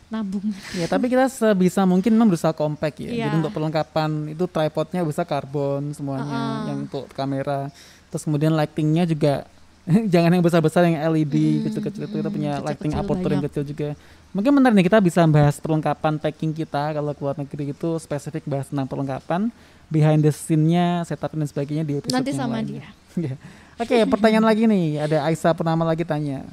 [0.07, 3.11] nabung Ya tapi kita sebisa mungkin memang berusaha compact ya.
[3.11, 3.23] Iya.
[3.27, 6.63] Jadi untuk perlengkapan itu tripodnya bisa karbon semuanya, Ah.
[6.71, 7.67] yang untuk kamera.
[8.07, 9.43] Terus kemudian lightingnya juga
[10.13, 13.45] jangan yang besar-besar yang LED Hmm, kecil-kecil itu kita hmm, punya kecil-kecil lighting aperture yang
[13.51, 13.89] kecil juga.
[14.35, 18.45] Mungkin benar nih kita bisa bahas perlengkapan packing kita kalau ke luar negeri itu spesifik
[18.45, 19.49] bahas tentang perlengkapan,
[19.89, 22.85] behind the scene-nya, setup dan sebagainya di episode nanti sama lainnya.
[22.85, 23.33] dia Ya.
[23.81, 25.01] Oke, pertanyaan lagi nih.
[25.01, 26.45] Ada Aisyah Purnama lagi tanya.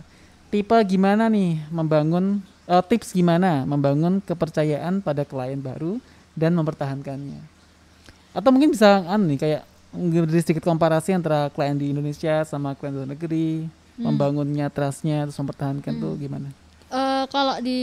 [0.49, 6.01] Tipe gimana nih membangun eh, tips gimana membangun kepercayaan pada klien baru
[6.33, 7.43] dan mempertahankannya?
[8.33, 9.63] Atau mungkin bisa anu nih kayak
[9.93, 13.49] beri sedikit komparasi antara klien di Indonesia sama klien di luar negeri,
[13.95, 14.11] Hmm.
[14.11, 16.51] membangunnya trustnya terus mempertahankan tuh gimana?
[17.25, 17.81] Eh, kalau di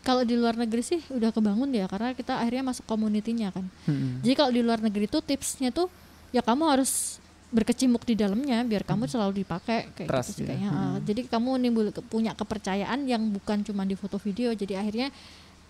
[0.00, 4.24] kalau di luar negeri sih udah kebangun ya karena kita akhirnya masuk community-nya kan Hmm.
[4.24, 5.92] Jadi kalau di luar negeri tuh tipsnya tuh
[6.32, 10.48] ya kamu harus berkecimpung di dalamnya biar kamu selalu dipakai kayak Trust gitu sih ya.
[10.52, 10.70] kayaknya.
[10.72, 10.96] Hmm.
[11.04, 14.52] Jadi kamu nimbul punya kepercayaan yang bukan cuma di foto video.
[14.52, 15.08] Jadi akhirnya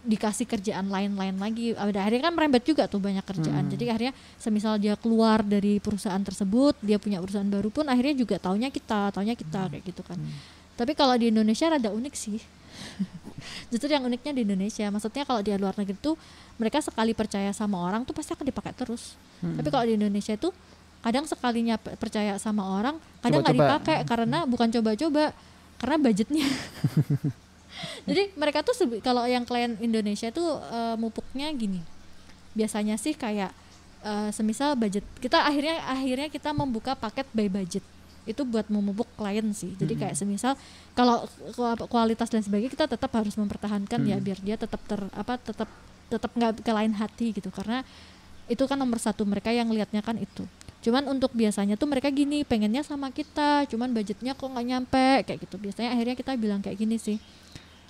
[0.02, 1.74] dikasih kerjaan lain-lain lagi.
[1.78, 3.66] Ada akhirnya kan merembet juga tuh banyak kerjaan.
[3.66, 3.72] Hmm.
[3.74, 8.42] Jadi akhirnya semisal dia keluar dari perusahaan tersebut, dia punya perusahaan baru pun akhirnya juga
[8.42, 10.18] taunya kita, taunya kita kayak gitu kan.
[10.74, 12.38] Tapi kalau di Indonesia rada unik sih.
[13.72, 16.18] Justru yang uniknya di Indonesia, maksudnya kalau di luar negeri tuh
[16.58, 19.14] mereka sekali percaya sama orang tuh pasti akan dipakai terus.
[19.38, 19.54] Hmm.
[19.60, 20.50] Tapi kalau di Indonesia itu
[20.98, 25.30] kadang sekalinya pe- percaya sama orang, kadang nggak dipakai karena bukan coba-coba,
[25.78, 26.46] karena budgetnya.
[28.08, 31.78] Jadi mereka tuh kalau yang klien Indonesia tuh eh, mupuknya gini.
[32.58, 33.54] Biasanya sih kayak
[34.02, 37.84] eh, semisal budget kita akhirnya akhirnya kita membuka paket by budget
[38.28, 39.72] itu buat memupuk klien sih.
[39.74, 40.52] Jadi kayak semisal
[40.92, 44.24] kalau ku- kualitas dan sebagainya kita tetap harus mempertahankan ya Hmm.
[44.24, 45.68] biar dia tetap ter apa tetap
[46.08, 47.48] tetap nggak ke lain hati gitu.
[47.48, 47.80] Karena
[48.46, 50.44] itu kan nomor satu mereka yang lihatnya kan itu.
[50.78, 55.38] Cuman untuk biasanya tuh mereka gini pengennya sama kita cuman budgetnya kok nggak nyampe kayak
[55.42, 55.56] gitu.
[55.56, 57.18] Biasanya akhirnya kita bilang kayak gini sih.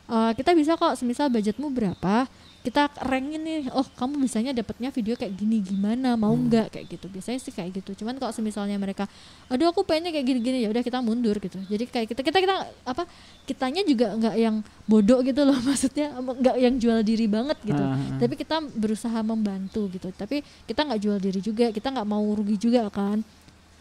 [0.08, 2.24] "Eh, kita bisa kok semisal budgetmu berapa
[2.58, 6.18] kita rankin nih oh kamu bisanya dapatnya video kayak gini gimana?
[6.18, 6.74] Mau nggak?
[6.74, 7.06] Kayak gitu.
[7.06, 8.02] Biasanya sih kayak gitu.
[8.02, 9.06] Cuman kalau semisalnya mereka
[9.46, 11.56] aduh aku pengennya kayak gini-gini ya udah kita mundur gitu.
[11.70, 13.02] Jadi kayak kita kita kita apa
[13.46, 14.56] kitanya juga nggak yang
[14.90, 15.56] bodoh gitu loh.
[15.68, 17.80] Maksudnya nggak yang jual diri banget gitu.
[17.80, 17.96] Ah.
[18.18, 20.10] tapi kita berusaha membantu gitu.
[20.10, 21.70] Tapi kita nggak jual diri juga.
[21.70, 23.22] Kita nggak mau rugi juga kan.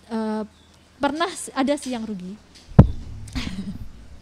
[0.08, 0.44] Eh,
[0.98, 2.47] pernah ada sih yang rugi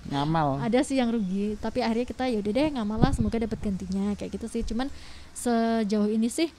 [0.05, 0.61] Ngamal.
[0.61, 4.13] ada sih yang rugi tapi akhirnya kita ya udah deh nggak malah semoga dapat gantinya
[4.13, 4.85] kayak gitu sih cuman
[5.33, 6.53] sejauh ini sih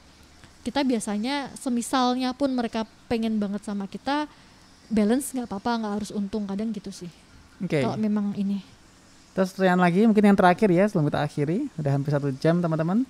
[0.66, 4.26] kita biasanya semisalnya pun mereka pengen banget sama kita
[4.90, 7.10] balance nggak apa-apa nggak harus untung kadang gitu sih
[7.62, 7.86] Oke.
[7.86, 8.76] kalau memang ini
[9.36, 13.04] Terus pertanyaan lagi mungkin yang terakhir ya sebelum kita akhiri, udah hampir satu jam teman-teman.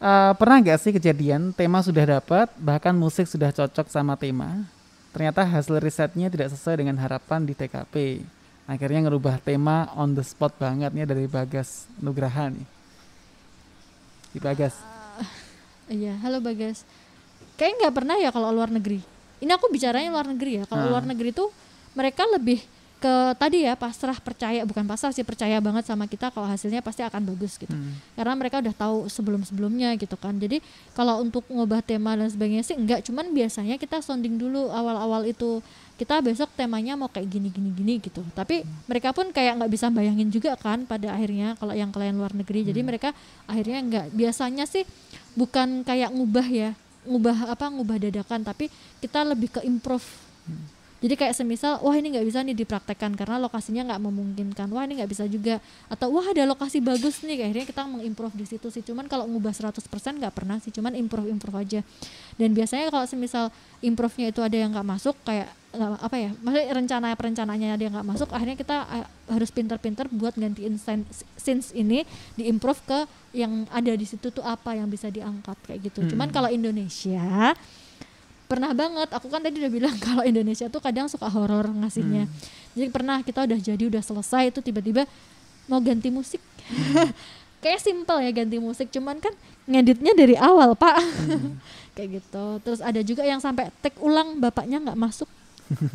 [0.00, 4.64] Uh, pernah nggak sih kejadian tema sudah dapat, bahkan musik sudah cocok sama tema,
[5.12, 8.24] ternyata hasil risetnya tidak sesuai dengan harapan di TKP.
[8.62, 12.66] Akhirnya ngerubah tema on the spot banget nih dari Bagas Nugraha nih.
[14.32, 14.74] Di Bagas.
[15.18, 15.26] Uh,
[15.90, 16.86] iya, halo Bagas.
[17.58, 19.02] Kayaknya nggak pernah ya kalau luar negeri.
[19.42, 20.64] Ini aku bicaranya luar negeri ya.
[20.70, 20.90] Kalau Ah.
[20.94, 21.50] luar negeri tuh
[21.92, 22.62] mereka lebih
[23.02, 27.02] ke tadi ya pasrah percaya bukan pasrah sih percaya banget sama kita kalau hasilnya pasti
[27.02, 27.74] akan bagus gitu.
[27.74, 27.98] Hmm.
[28.14, 30.38] karena mereka udah tahu sebelum sebelumnya gitu kan.
[30.38, 30.62] Jadi
[30.94, 35.58] kalau untuk ngubah tema dan sebagainya sih enggak cuman biasanya kita sounding dulu awal-awal itu
[35.98, 38.22] kita besok temanya mau kayak gini gini gini gitu.
[38.38, 42.30] Tapi mereka pun kayak nggak bisa bayangin juga kan pada akhirnya kalau yang klien luar
[42.38, 42.62] negeri.
[42.62, 43.10] Jadi mereka
[43.50, 44.86] akhirnya nggak biasanya sih
[45.34, 46.70] bukan kayak ngubah ya
[47.02, 48.70] ngubah apa ngubah dadakan tapi
[49.02, 50.06] kita lebih ke improve
[51.02, 54.70] jadi kayak semisal wah ini nggak bisa nih dipraktekkan karena lokasinya nggak memungkinkan.
[54.70, 55.58] Wah ini nggak bisa juga.
[55.90, 57.42] Atau wah ada lokasi bagus nih.
[57.42, 58.86] Akhirnya kita mengimprove di situ sih.
[58.86, 60.70] Cuman kalau ngubah 100% nggak pernah sih.
[60.70, 61.80] Cuman improve improve aja.
[62.38, 63.50] Dan biasanya kalau semisal
[63.82, 67.94] improve-nya itu ada yang nggak masuk kayak nggak apa ya maksudnya rencana perencanaannya ada yang
[67.96, 70.76] nggak masuk akhirnya kita eh, harus pinter-pinter buat gantiin
[71.40, 72.04] scenes ini
[72.36, 72.98] diimprove ke
[73.32, 76.12] yang ada di situ tuh apa yang bisa diangkat kayak gitu.
[76.12, 77.56] Cuman kalau Indonesia
[78.52, 79.08] pernah banget.
[79.16, 82.28] Aku kan tadi udah bilang kalau Indonesia tuh kadang suka horor ngasihnya.
[82.76, 85.08] Jadi pernah kita udah jadi udah selesai itu tiba-tiba
[85.64, 86.44] mau ganti musik.
[87.64, 89.32] Kayak simple ya ganti musik cuman kan
[89.64, 91.00] ngeditnya dari awal pak.
[91.96, 92.44] Kayak gitu.
[92.60, 95.30] Terus ada juga yang sampai take ulang bapaknya nggak masuk.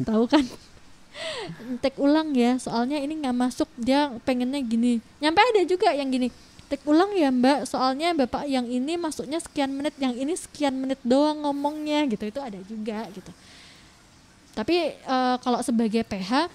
[0.02, 0.42] Tahu kan?
[1.84, 3.70] Take ulang ya soalnya ini nggak masuk.
[3.78, 5.04] Dia pengennya gini.
[5.22, 6.34] Nyampe ada juga yang gini
[6.68, 7.68] take ulang ya mbak.
[7.68, 12.28] Soalnya bapak yang ini masuknya sekian menit yang ini sekian menit doang ngomongnya gitu.
[12.28, 13.32] Itu ada juga gitu.
[14.54, 16.52] Tapi eh, kalau sebagai PH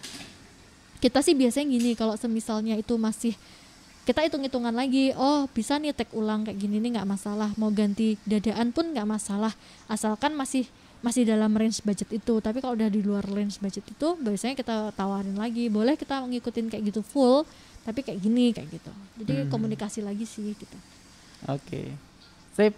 [1.03, 3.35] kita sih biasanya gini kalau semisalnya itu masih
[4.03, 7.51] kita hitung-hitungan lagi oh bisa nih take ulang kayak gini nih nggak masalah.
[7.55, 9.55] Mau ganti dadaan pun nggak masalah.
[9.87, 10.67] Asalkan masih
[11.03, 12.35] masih dalam range budget itu.
[12.39, 15.71] Tapi kalau udah di luar range budget itu biasanya kita tawarin lagi.
[15.71, 17.47] Boleh kita ngikutin kayak gitu full
[17.83, 20.79] tapi kayak gini kayak gitu jadi komunikasi lagi sih gitu
[21.51, 21.91] Oke.
[22.55, 22.75] Sip.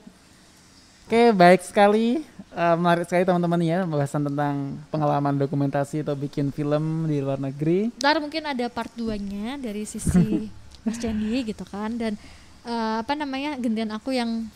[1.04, 2.24] Oke, baik sekali.
[2.54, 7.92] Eh, menarik sekali teman-teman ya pembahasan tentang pengalaman dokumentasi atau bikin film di luar negeri.
[8.00, 10.48] ntar mungkin ada part 2 nya dari sisi
[10.86, 12.16] Mas Candi gitu kan dan
[12.64, 14.48] eh, apa namanya gantian aku yang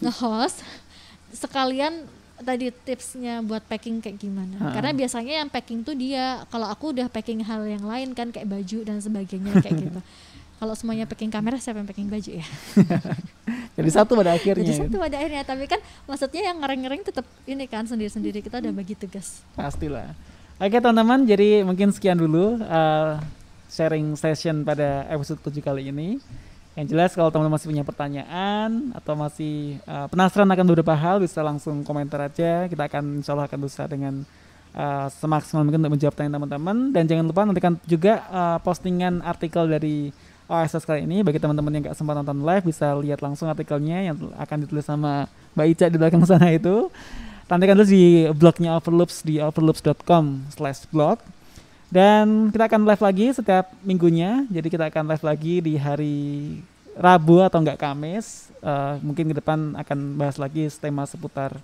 [0.00, 0.64] nge-host
[1.34, 2.06] sekalian
[2.40, 7.06] tadi tipsnya buat packing kayak gimana karena biasanya yang packing tuh dia kalau aku udah
[7.12, 10.00] packing hal yang lain kan kayak baju dan sebagainya kayak gitu
[10.60, 12.46] kalau semuanya packing kamera siapa yang packing baju ya
[13.80, 14.60] Jadi satu pada akhirnya.
[14.60, 14.82] jadi gitu.
[14.92, 18.92] satu pada akhirnya tapi kan maksudnya yang ngereng-ngereng tetap ini kan sendiri-sendiri kita udah bagi
[18.92, 20.12] tugas Pastilah.
[20.60, 23.16] Oke teman-teman, jadi mungkin sekian dulu uh,
[23.72, 26.20] sharing session pada episode 7 kali ini.
[26.80, 31.44] Yang jelas kalau teman-teman masih punya pertanyaan atau masih uh, penasaran akan beberapa hal bisa
[31.44, 32.64] langsung komentar aja.
[32.72, 34.24] Kita akan insya Allah akan berusaha dengan
[34.72, 36.76] uh, semaksimal mungkin untuk menjawab pertanyaan teman-teman.
[36.96, 40.08] Dan jangan lupa nantikan juga uh, postingan artikel dari
[40.48, 44.16] OSS kali ini bagi teman-teman yang gak sempat nonton live bisa lihat langsung artikelnya yang
[44.40, 46.88] akan ditulis sama Mbak Ica di belakang sana itu.
[47.44, 51.20] Nantikan terus di blognya Overloops di overloops.com slash blog.
[51.90, 54.46] Dan kita akan live lagi setiap minggunya.
[54.46, 56.18] Jadi kita akan live lagi di hari
[56.94, 58.54] Rabu atau enggak Kamis.
[58.62, 61.58] Eh, mungkin ke depan akan bahas lagi tema seputar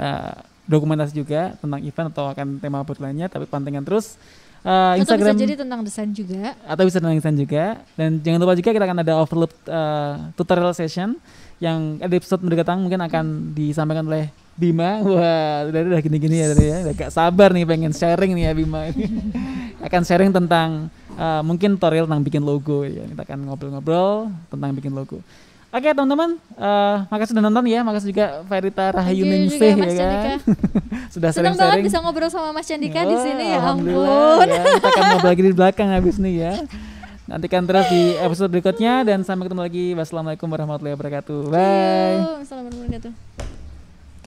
[0.00, 3.28] eh, dokumentasi juga tentang event atau akan tema apa lainnya.
[3.28, 4.16] Tapi pantengin terus
[4.64, 7.64] eh, atau Instagram bisa jadi tentang desain juga atau bisa tentang desain juga
[8.00, 11.20] dan jangan lupa juga kita akan ada overload uh, tutorial session
[11.60, 16.76] yang episode mendatang mungkin akan disampaikan oleh Bima wah udah udah gini-gini ya tadi ya.
[16.86, 18.86] Udah gak sabar nih pengen sharing nih ya Bima.
[18.90, 19.06] Ini
[19.86, 20.86] akan sharing tentang
[21.18, 22.86] uh, mungkin tutorial tentang bikin logo.
[22.86, 25.18] Ya kita akan ngobrol-ngobrol tentang bikin logo.
[25.74, 29.82] Oke teman-teman, uh, makasih sudah nonton ya, makasih juga Verita Rahayu Thank you Ningsih juga,
[29.82, 30.38] Mas ya kan,
[31.18, 33.90] sudah senang banget bisa ngobrol sama Mas Candika di Oh, sini ya ampun.
[34.46, 34.62] ya.
[34.78, 36.52] kita akan ngobrol lagi di belakang habis nih ya.
[37.26, 39.86] Nantikan terus di episode berikutnya dan sampai ketemu lagi.
[39.98, 41.38] Wassalamualaikum warahmatullahi wabarakatuh.
[41.50, 42.46] Bye.
[42.46, 43.53] Assalamualaikum warahmatullahi wabarakatuh